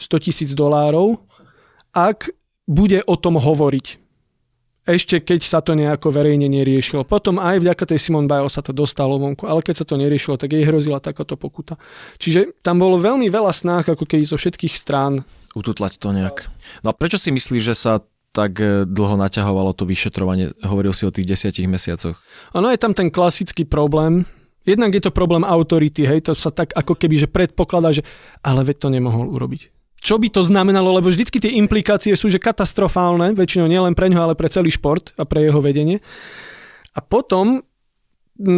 100 0.00 0.24
tisíc 0.24 0.50
dolárov, 0.56 1.22
ak 1.92 2.32
bude 2.66 3.04
o 3.04 3.14
tom 3.18 3.36
hovoriť. 3.38 4.02
Ešte 4.82 5.22
keď 5.22 5.46
sa 5.46 5.62
to 5.62 5.78
nejako 5.78 6.10
verejne 6.10 6.50
neriešilo. 6.50 7.06
Potom 7.06 7.38
aj 7.38 7.62
vďaka 7.62 7.94
tej 7.94 8.02
Simon 8.02 8.26
Biles 8.26 8.50
sa 8.50 8.66
to 8.66 8.74
dostalo 8.74 9.14
vonku, 9.14 9.46
ale 9.46 9.62
keď 9.62 9.78
sa 9.78 9.86
to 9.86 9.94
neriešilo, 9.94 10.34
tak 10.34 10.50
jej 10.50 10.66
hrozila 10.66 10.98
takáto 10.98 11.38
pokuta. 11.38 11.78
Čiže 12.18 12.58
tam 12.66 12.82
bolo 12.82 12.98
veľmi 12.98 13.30
veľa 13.30 13.54
snách, 13.54 13.94
ako 13.94 14.02
keď 14.02 14.26
zo 14.26 14.34
všetkých 14.34 14.74
strán. 14.74 15.22
Ututlať 15.54 16.02
to 16.02 16.10
nejak. 16.10 16.50
No 16.82 16.90
a 16.90 16.96
prečo 16.98 17.14
si 17.14 17.30
myslíš, 17.30 17.62
že 17.62 17.76
sa 17.78 18.02
tak 18.32 18.58
e, 18.58 18.88
dlho 18.88 19.20
naťahovalo 19.20 19.76
to 19.76 19.84
vyšetrovanie? 19.84 20.56
Hovoril 20.64 20.96
si 20.96 21.04
o 21.04 21.14
tých 21.14 21.28
desiatich 21.28 21.68
mesiacoch. 21.68 22.18
Ono 22.56 22.68
je 22.72 22.80
tam 22.80 22.96
ten 22.96 23.12
klasický 23.12 23.68
problém, 23.68 24.24
Jednak 24.62 24.94
je 24.94 25.02
to 25.02 25.10
problém 25.10 25.42
autority, 25.42 26.06
hej, 26.06 26.30
to 26.30 26.38
sa 26.38 26.54
tak 26.54 26.70
ako 26.78 26.94
keby, 26.94 27.26
že 27.26 27.26
predpokladá, 27.26 27.90
že 27.90 28.06
ale 28.46 28.62
veď 28.62 28.86
to 28.86 28.88
nemohol 28.94 29.26
urobiť. 29.26 29.74
Čo 30.02 30.18
by 30.18 30.30
to 30.30 30.42
znamenalo, 30.42 30.94
lebo 30.94 31.10
vždycky 31.10 31.38
tie 31.38 31.58
implikácie 31.58 32.14
sú, 32.14 32.30
že 32.30 32.42
katastrofálne, 32.42 33.34
väčšinou 33.38 33.66
nielen 33.70 33.94
pre 33.94 34.10
ňo, 34.10 34.22
ale 34.22 34.34
pre 34.38 34.50
celý 34.50 34.70
šport 34.70 35.14
a 35.18 35.26
pre 35.26 35.46
jeho 35.46 35.62
vedenie. 35.62 36.02
A 36.94 37.00
potom 37.02 37.62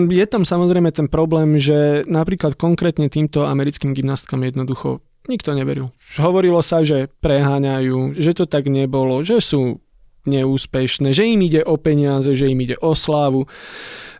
je 0.09 0.25
tam 0.29 0.45
samozrejme 0.45 0.89
ten 0.93 1.09
problém, 1.09 1.61
že 1.61 2.05
napríklad 2.09 2.57
konkrétne 2.57 3.09
týmto 3.13 3.45
americkým 3.45 3.93
gymnastkám 3.93 4.41
jednoducho 4.45 5.05
nikto 5.29 5.57
neveril. 5.57 5.91
Hovorilo 6.21 6.61
sa, 6.61 6.85
že 6.85 7.09
preháňajú, 7.21 8.17
že 8.17 8.33
to 8.37 8.45
tak 8.45 8.69
nebolo, 8.69 9.25
že 9.25 9.41
sú 9.41 9.81
neúspešné, 10.25 11.13
že 11.13 11.29
im 11.29 11.41
ide 11.45 11.61
o 11.65 11.77
peniaze, 11.77 12.33
že 12.33 12.49
im 12.49 12.61
ide 12.65 12.81
o 12.81 12.97
slávu. 12.97 13.45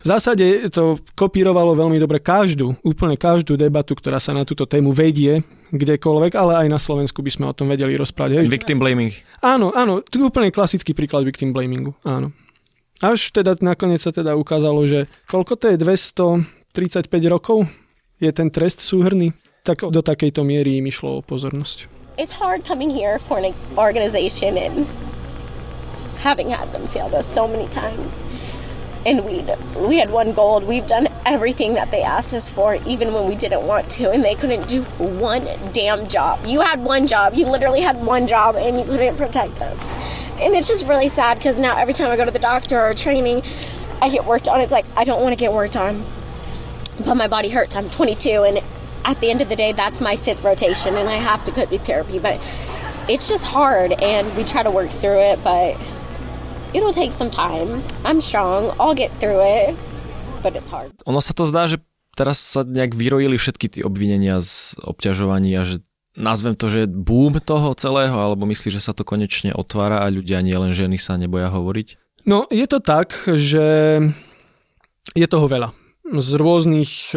V 0.05 0.07
zásade 0.07 0.69
to 0.69 1.01
kopírovalo 1.17 1.73
veľmi 1.73 1.97
dobre 1.97 2.21
každú, 2.21 2.77
úplne 2.85 3.17
každú 3.17 3.57
debatu, 3.57 3.97
ktorá 3.97 4.21
sa 4.21 4.37
na 4.37 4.45
túto 4.45 4.69
tému 4.69 4.93
vedie, 4.93 5.41
kdekoľvek, 5.73 6.37
ale 6.37 6.53
aj 6.65 6.69
na 6.69 6.77
Slovensku 6.77 7.25
by 7.25 7.31
sme 7.33 7.45
o 7.49 7.57
tom 7.57 7.73
vedeli 7.73 7.97
rozprávať. 7.97 8.45
Victim 8.45 8.77
blaming. 8.77 9.17
Áno, 9.41 9.73
áno, 9.73 10.05
to 10.05 10.21
je 10.21 10.29
úplne 10.29 10.53
klasický 10.53 10.93
príklad 10.93 11.25
victim 11.25 11.57
blamingu, 11.57 11.97
áno. 12.05 12.37
Až 13.01 13.33
teda 13.33 13.57
nakoniec 13.65 14.05
sa 14.05 14.13
teda 14.13 14.37
ukázalo, 14.37 14.85
že 14.85 15.09
koľko 15.27 15.57
to 15.57 15.73
je 15.73 15.77
235 15.81 17.11
rokov 17.33 17.65
je 18.23 18.31
ten 18.31 18.53
trest 18.53 18.85
súhrný, 18.85 19.33
tak 19.65 19.81
do 19.81 20.05
takejto 20.05 20.45
miery 20.45 20.77
im 20.77 20.93
išlo 20.93 21.19
o 21.19 21.21
pozornosť. 21.25 21.89
It's 22.21 22.37
hard 22.37 22.69
coming 22.69 22.93
here 22.93 23.19
for 23.19 23.41
an 23.41 23.57
organization 23.81 24.61
and 24.61 24.85
having 26.21 26.53
had 26.53 26.71
them 26.77 26.87
fail 26.87 27.09
us 27.17 27.25
so 27.25 27.49
many 27.49 27.67
times. 27.73 28.21
And 29.09 29.25
we 29.25 29.41
we 29.81 29.97
had 29.97 30.13
one 30.13 30.37
gold. 30.37 30.69
We've 30.69 30.87
done 30.87 31.09
everything 31.25 31.75
that 31.81 31.89
they 31.91 32.05
asked 32.05 32.37
us 32.37 32.49
for, 32.49 32.77
even 32.85 33.13
when 33.13 33.25
we 33.25 33.37
didn't 33.37 33.65
want 33.65 33.89
to, 33.97 34.13
and 34.13 34.25
they 34.25 34.37
couldn't 34.37 34.69
do 34.69 34.85
one 35.01 35.49
damn 35.73 36.09
job. 36.09 36.45
You 36.45 36.61
had 36.61 36.81
one 36.81 37.09
job. 37.09 37.33
You 37.35 37.49
literally 37.49 37.81
had 37.81 37.97
one 38.05 38.29
job, 38.29 38.57
and 38.57 38.79
you 38.79 38.85
couldn't 38.85 39.17
protect 39.17 39.61
us. 39.61 39.81
And 40.41 40.55
it's 40.57 40.69
just 40.69 40.89
really 40.89 41.09
sad 41.09 41.37
because 41.37 41.59
now 41.59 41.77
every 41.77 41.93
time 41.93 42.09
I 42.11 42.17
go 42.17 42.25
to 42.25 42.33
the 42.33 42.41
doctor 42.41 42.81
or 42.81 42.93
training, 42.93 43.45
I 44.01 44.09
get 44.09 44.25
worked 44.25 44.49
on. 44.49 44.61
It's 44.61 44.73
like 44.73 44.89
I 44.97 45.05
don't 45.05 45.21
want 45.21 45.33
to 45.37 45.41
get 45.41 45.53
worked 45.53 45.77
on, 45.77 46.05
but 47.05 47.17
my 47.17 47.29
body 47.29 47.49
hurts. 47.49 47.77
I'm 47.77 47.91
22, 47.91 48.45
and 48.45 48.65
at 49.05 49.21
the 49.21 49.31
end 49.31 49.41
of 49.45 49.49
the 49.49 49.57
day, 49.57 49.73
that's 49.73 50.01
my 50.01 50.17
fifth 50.17 50.45
rotation, 50.45 50.97
and 50.97 51.09
I 51.09 51.21
have 51.21 51.45
to 51.45 51.53
go 51.53 51.65
to 51.65 51.79
therapy. 51.79 52.19
But 52.19 52.41
it's 53.09 53.29
just 53.29 53.45
hard, 53.45 53.93
and 54.01 54.29
we 54.37 54.45
try 54.45 54.65
to 54.65 54.73
work 54.73 54.89
through 54.89 55.21
it, 55.21 55.45
but 55.45 55.77
it'll 56.73 56.93
take 56.93 57.13
some 57.13 57.31
time. 57.31 57.85
I'm 58.05 58.21
strong. 58.21 58.73
I'll 58.81 58.97
get 58.97 59.13
through 59.21 59.45
it, 59.45 59.77
but 60.43 60.57
it's 60.57 60.69
hard. 60.73 60.93
Ono 61.05 61.21
sa 61.21 61.37
to 61.37 61.45
zdá, 61.45 61.69
že 61.69 61.85
teraz 62.17 62.41
sa 62.41 62.65
nejak 62.65 62.97
vyrojili 62.97 63.37
všetky 63.37 63.67
tie 63.69 63.83
obvinenia 63.85 64.41
z 64.41 64.79
obťažovania, 64.81 65.67
že 65.67 65.85
nazvem 66.15 66.55
to, 66.55 66.71
že 66.71 66.87
boom 66.87 67.37
toho 67.43 67.75
celého, 67.75 68.15
alebo 68.15 68.47
myslíš, 68.47 68.79
že 68.79 68.85
sa 68.87 68.95
to 68.95 69.03
konečne 69.03 69.51
otvára 69.51 70.01
a 70.01 70.09
ľudia, 70.09 70.41
nie 70.47 70.55
len 70.55 70.71
ženy, 70.71 70.95
sa 70.95 71.19
neboja 71.19 71.51
hovoriť? 71.51 72.01
No, 72.25 72.49
je 72.49 72.65
to 72.65 72.81
tak, 72.81 73.13
že 73.27 74.01
je 75.13 75.27
toho 75.29 75.47
veľa. 75.51 75.77
Z 76.09 76.31
rôznych 76.39 77.13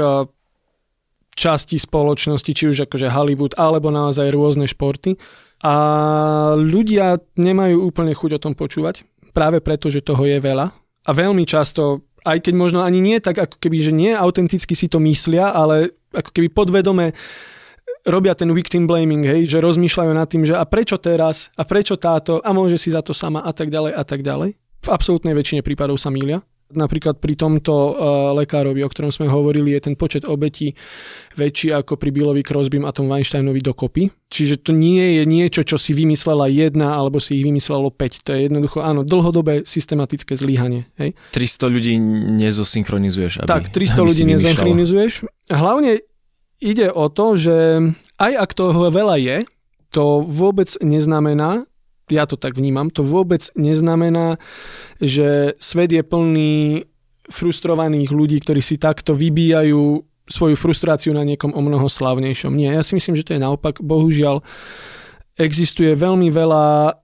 častí 1.37 1.77
spoločnosti, 1.77 2.49
či 2.49 2.73
už 2.73 2.89
akože 2.89 3.13
Hollywood, 3.13 3.53
alebo 3.61 3.93
naozaj 3.93 4.33
rôzne 4.33 4.65
športy. 4.65 5.13
A 5.61 5.73
ľudia 6.57 7.21
nemajú 7.37 7.85
úplne 7.85 8.17
chuť 8.17 8.41
o 8.41 8.41
tom 8.41 8.53
počúvať 8.57 9.05
práve 9.37 9.61
preto, 9.61 9.93
že 9.93 10.01
toho 10.01 10.25
je 10.25 10.41
veľa. 10.41 10.73
A 11.07 11.09
veľmi 11.13 11.45
často, 11.45 12.09
aj 12.25 12.41
keď 12.41 12.53
možno 12.57 12.79
ani 12.81 12.97
nie 12.99 13.21
tak, 13.21 13.37
ako 13.37 13.61
keby, 13.61 13.77
že 13.85 13.93
nie 13.93 14.11
autenticky 14.17 14.73
si 14.73 14.89
to 14.89 14.97
myslia, 14.97 15.53
ale 15.53 15.93
ako 16.09 16.33
keby 16.33 16.49
podvedome 16.49 17.13
robia 18.09 18.33
ten 18.33 18.49
victim 18.49 18.89
blaming, 18.89 19.21
hej, 19.21 19.41
že 19.45 19.61
rozmýšľajú 19.61 20.11
nad 20.15 20.27
tým, 20.27 20.43
že 20.47 20.57
a 20.57 20.65
prečo 20.65 20.97
teraz, 20.97 21.53
a 21.53 21.63
prečo 21.67 21.99
táto, 21.99 22.41
a 22.41 22.49
môže 22.55 22.81
si 22.81 22.89
za 22.89 23.05
to 23.05 23.13
sama 23.13 23.45
a 23.45 23.51
tak 23.53 23.69
ďalej 23.69 23.93
a 23.93 24.03
tak 24.03 24.25
ďalej. 24.25 24.57
V 24.57 24.89
absolútnej 24.89 25.35
väčšine 25.35 25.61
prípadov 25.61 25.99
sa 26.01 26.09
mília. 26.09 26.41
Napríklad 26.67 27.23
pri 27.23 27.39
tomto 27.39 27.71
uh, 27.71 27.91
lekárovi, 28.35 28.83
o 28.83 28.91
ktorom 28.91 29.07
sme 29.07 29.31
hovorili, 29.31 29.71
je 29.71 29.87
ten 29.87 29.95
počet 29.95 30.27
obetí 30.27 30.75
väčší 31.39 31.71
ako 31.71 31.95
pri 31.95 32.11
Billovi 32.11 32.43
Crosbym 32.43 32.83
a 32.83 32.91
tom 32.91 33.07
Weinsteinovi 33.07 33.63
dokopy. 33.63 34.11
Čiže 34.27 34.59
to 34.59 34.75
nie 34.75 35.21
je 35.21 35.23
niečo, 35.23 35.63
čo 35.63 35.79
si 35.79 35.95
vymyslela 35.95 36.51
jedna 36.51 36.99
alebo 36.99 37.23
si 37.23 37.39
ich 37.39 37.47
vymyslelo 37.47 37.87
5. 37.87 38.27
To 38.27 38.29
je 38.35 38.39
jednoducho, 38.51 38.83
áno, 38.83 39.07
dlhodobé 39.07 39.63
systematické 39.63 40.35
zlyhanie. 40.35 40.91
Hej? 40.99 41.15
300 41.31 41.71
ľudí 41.71 41.93
nezosynchronizuješ. 42.43 43.43
Aby, 43.43 43.47
tak, 43.47 43.71
300 43.71 44.03
ľudí 44.03 44.23
nezosynchronizuješ. 44.35 45.13
Hlavne 45.47 46.03
ide 46.59 46.91
o 46.91 47.07
to, 47.07 47.39
že 47.39 47.55
aj 48.19 48.33
ak 48.43 48.51
toho 48.51 48.91
veľa 48.91 49.15
je, 49.23 49.37
to 49.93 50.19
vôbec 50.25 50.67
neznamená, 50.83 51.63
ja 52.07 52.23
to 52.23 52.39
tak 52.39 52.55
vnímam, 52.55 52.87
to 52.87 53.03
vôbec 53.03 53.51
neznamená, 53.59 54.39
že 55.03 55.59
svet 55.59 55.91
je 55.91 56.03
plný 56.03 56.87
frustrovaných 57.27 58.11
ľudí, 58.15 58.39
ktorí 58.39 58.63
si 58.63 58.79
takto 58.79 59.11
vybíjajú 59.11 60.07
svoju 60.27 60.55
frustráciu 60.59 61.15
na 61.15 61.23
niekom 61.23 61.55
o 61.55 61.61
mnoho 61.63 61.87
slavnejšom. 61.87 62.55
Nie, 62.55 62.75
ja 62.75 62.83
si 62.83 62.95
myslím, 62.95 63.15
že 63.15 63.27
to 63.27 63.35
je 63.35 63.43
naopak. 63.43 63.79
Bohužiaľ, 63.79 64.43
existuje 65.39 65.93
veľmi 65.95 66.27
veľa 66.33 66.97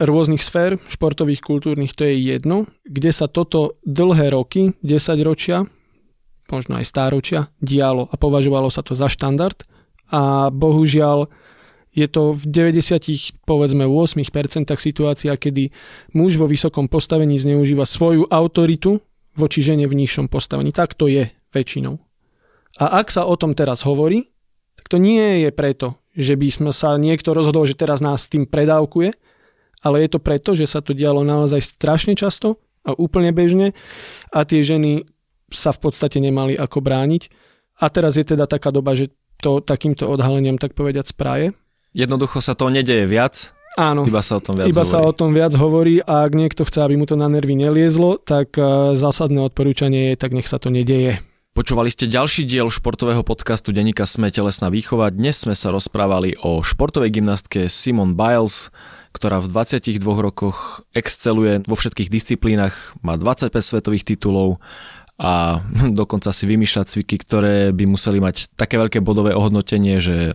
rôznych 0.00 0.42
sfér, 0.42 0.78
športových, 0.90 1.42
kultúrnych, 1.42 1.94
to 1.94 2.06
je 2.06 2.18
jedno, 2.18 2.66
kde 2.86 3.10
sa 3.14 3.30
toto 3.30 3.78
dlhé 3.86 4.30
roky, 4.34 4.74
10 4.82 5.22
ročia, 5.22 5.66
možno 6.50 6.78
aj 6.78 6.86
stáročia, 6.86 7.40
dialo 7.62 8.10
a 8.10 8.14
považovalo 8.18 8.68
sa 8.68 8.82
to 8.82 8.92
za 8.92 9.06
štandard 9.06 9.64
a 10.10 10.50
bohužiaľ 10.50 11.30
je 11.94 12.06
to 12.10 12.34
v 12.34 12.74
90, 12.74 13.46
povedzme 13.46 13.86
8% 13.86 14.66
situácia, 14.82 15.38
kedy 15.38 15.70
muž 16.18 16.34
vo 16.34 16.50
vysokom 16.50 16.90
postavení 16.90 17.38
zneužíva 17.38 17.86
svoju 17.86 18.26
autoritu 18.26 18.98
voči 19.38 19.62
žene 19.62 19.86
v 19.86 20.02
nižšom 20.02 20.26
postavení. 20.26 20.74
Tak 20.74 20.98
to 20.98 21.06
je 21.06 21.30
väčšinou. 21.54 22.02
A 22.82 22.98
ak 22.98 23.14
sa 23.14 23.30
o 23.30 23.38
tom 23.38 23.54
teraz 23.54 23.86
hovorí, 23.86 24.34
tak 24.74 24.90
to 24.90 24.98
nie 24.98 25.46
je 25.46 25.50
preto, 25.54 26.02
že 26.18 26.34
by 26.34 26.48
sme 26.50 26.70
sa 26.74 26.98
niekto 26.98 27.30
rozhodol, 27.30 27.62
že 27.62 27.78
teraz 27.78 28.02
nás 28.02 28.26
tým 28.26 28.50
predávkuje, 28.50 29.14
ale 29.86 29.96
je 30.02 30.08
to 30.10 30.18
preto, 30.18 30.58
že 30.58 30.66
sa 30.66 30.82
to 30.82 30.90
dialo 30.98 31.22
naozaj 31.22 31.62
strašne 31.62 32.18
často 32.18 32.58
a 32.82 32.90
úplne 32.98 33.30
bežne 33.30 33.70
a 34.34 34.42
tie 34.42 34.66
ženy 34.66 35.06
sa 35.54 35.70
v 35.70 35.78
podstate 35.86 36.18
nemali 36.18 36.58
ako 36.58 36.82
brániť. 36.82 37.30
A 37.78 37.90
teraz 37.90 38.18
je 38.18 38.26
teda 38.26 38.50
taká 38.50 38.74
doba, 38.74 38.98
že 38.98 39.14
to 39.38 39.62
takýmto 39.62 40.06
odhaleniam 40.10 40.58
tak 40.58 40.74
povediať 40.74 41.14
spráje. 41.14 41.54
Jednoducho 41.94 42.42
sa 42.42 42.58
to 42.58 42.66
nedeje 42.74 43.06
viac, 43.06 43.54
Áno, 43.74 44.06
iba 44.06 44.22
sa 44.22 44.38
o 44.38 44.42
tom 44.42 44.54
viac 44.54 44.70
iba 44.70 44.82
hovorí. 44.86 44.94
sa 44.94 44.98
o 45.02 45.12
tom 45.14 45.30
viac 45.34 45.52
hovorí 45.58 45.98
a 45.98 46.26
ak 46.26 46.32
niekto 46.34 46.62
chce, 46.62 46.78
aby 46.82 46.94
mu 46.94 47.06
to 47.10 47.18
na 47.18 47.26
nervy 47.26 47.58
neliezlo, 47.58 48.22
tak 48.22 48.54
eh, 48.54 48.94
zásadné 48.94 49.42
odporúčanie 49.42 50.14
je, 50.14 50.18
tak 50.18 50.30
nech 50.30 50.46
sa 50.46 50.62
to 50.62 50.70
nedeje. 50.70 51.22
Počúvali 51.54 51.86
ste 51.86 52.10
ďalší 52.10 52.50
diel 52.50 52.66
športového 52.66 53.22
podcastu 53.22 53.70
Denika 53.70 54.10
Sme 54.10 54.26
telesná 54.34 54.74
výchova. 54.74 55.14
Dnes 55.14 55.38
sme 55.46 55.54
sa 55.54 55.70
rozprávali 55.70 56.34
o 56.42 56.66
športovej 56.66 57.14
gymnastke 57.14 57.70
Simon 57.70 58.18
Biles, 58.18 58.74
ktorá 59.14 59.38
v 59.38 59.54
22 59.54 60.02
rokoch 60.02 60.82
exceluje 60.98 61.62
vo 61.62 61.78
všetkých 61.78 62.10
disciplínach, 62.10 62.98
má 63.06 63.14
25 63.14 63.54
svetových 63.54 64.02
titulov 64.02 64.58
a 65.14 65.62
dokonca 65.98 66.34
si 66.34 66.46
vymýšľa 66.46 66.90
cviky, 66.90 67.22
ktoré 67.22 67.70
by 67.70 67.86
museli 67.86 68.18
mať 68.18 68.54
také 68.58 68.74
veľké 68.74 68.98
bodové 68.98 69.30
ohodnotenie, 69.30 70.02
že 70.02 70.34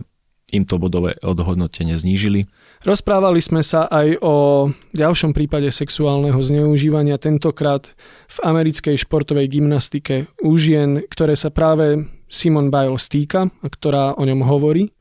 im 0.50 0.66
to 0.66 0.76
bodové 0.78 1.16
ohodnotenie 1.22 1.94
znížili. 1.96 2.46
Rozprávali 2.80 3.38
sme 3.44 3.60
sa 3.60 3.86
aj 3.86 4.18
o 4.24 4.68
ďalšom 4.96 5.36
prípade 5.36 5.68
sexuálneho 5.68 6.38
zneužívania, 6.40 7.20
tentokrát 7.20 7.92
v 8.30 8.38
americkej 8.42 8.96
športovej 9.00 9.46
gymnastike 9.48 10.30
u 10.40 10.56
žien, 10.56 11.04
ktoré 11.06 11.36
sa 11.36 11.52
práve 11.52 12.08
Simon 12.30 12.70
Biles 12.70 13.10
týka 13.10 13.50
a 13.50 13.66
ktorá 13.66 14.16
o 14.16 14.22
ňom 14.24 14.46
hovorí. 14.46 14.94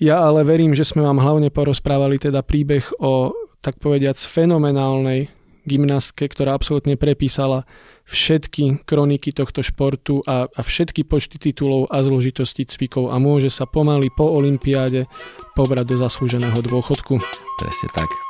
Ja 0.00 0.24
ale 0.24 0.48
verím, 0.48 0.72
že 0.72 0.88
sme 0.88 1.04
vám 1.04 1.20
hlavne 1.20 1.52
porozprávali 1.52 2.16
teda 2.16 2.40
príbeh 2.40 2.88
o 3.04 3.36
tak 3.60 3.76
povediac 3.76 4.16
fenomenálnej 4.16 5.28
gymnastke, 5.68 6.24
ktorá 6.24 6.56
absolútne 6.56 6.96
prepísala 6.96 7.68
všetky 8.10 8.82
kroniky 8.82 9.30
tohto 9.30 9.62
športu 9.62 10.20
a, 10.26 10.50
a 10.50 10.60
všetky 10.60 11.06
počty 11.06 11.38
titulov 11.38 11.86
a 11.86 12.02
zložitosti 12.02 12.66
cvikov 12.66 13.14
a 13.14 13.22
môže 13.22 13.54
sa 13.54 13.70
pomaly 13.70 14.10
po 14.10 14.26
olympiáde 14.26 15.06
pobrať 15.54 15.94
do 15.94 15.96
zaslúženého 15.96 16.58
dôchodku. 16.58 17.22
Presne 17.62 17.88
tak. 17.94 18.29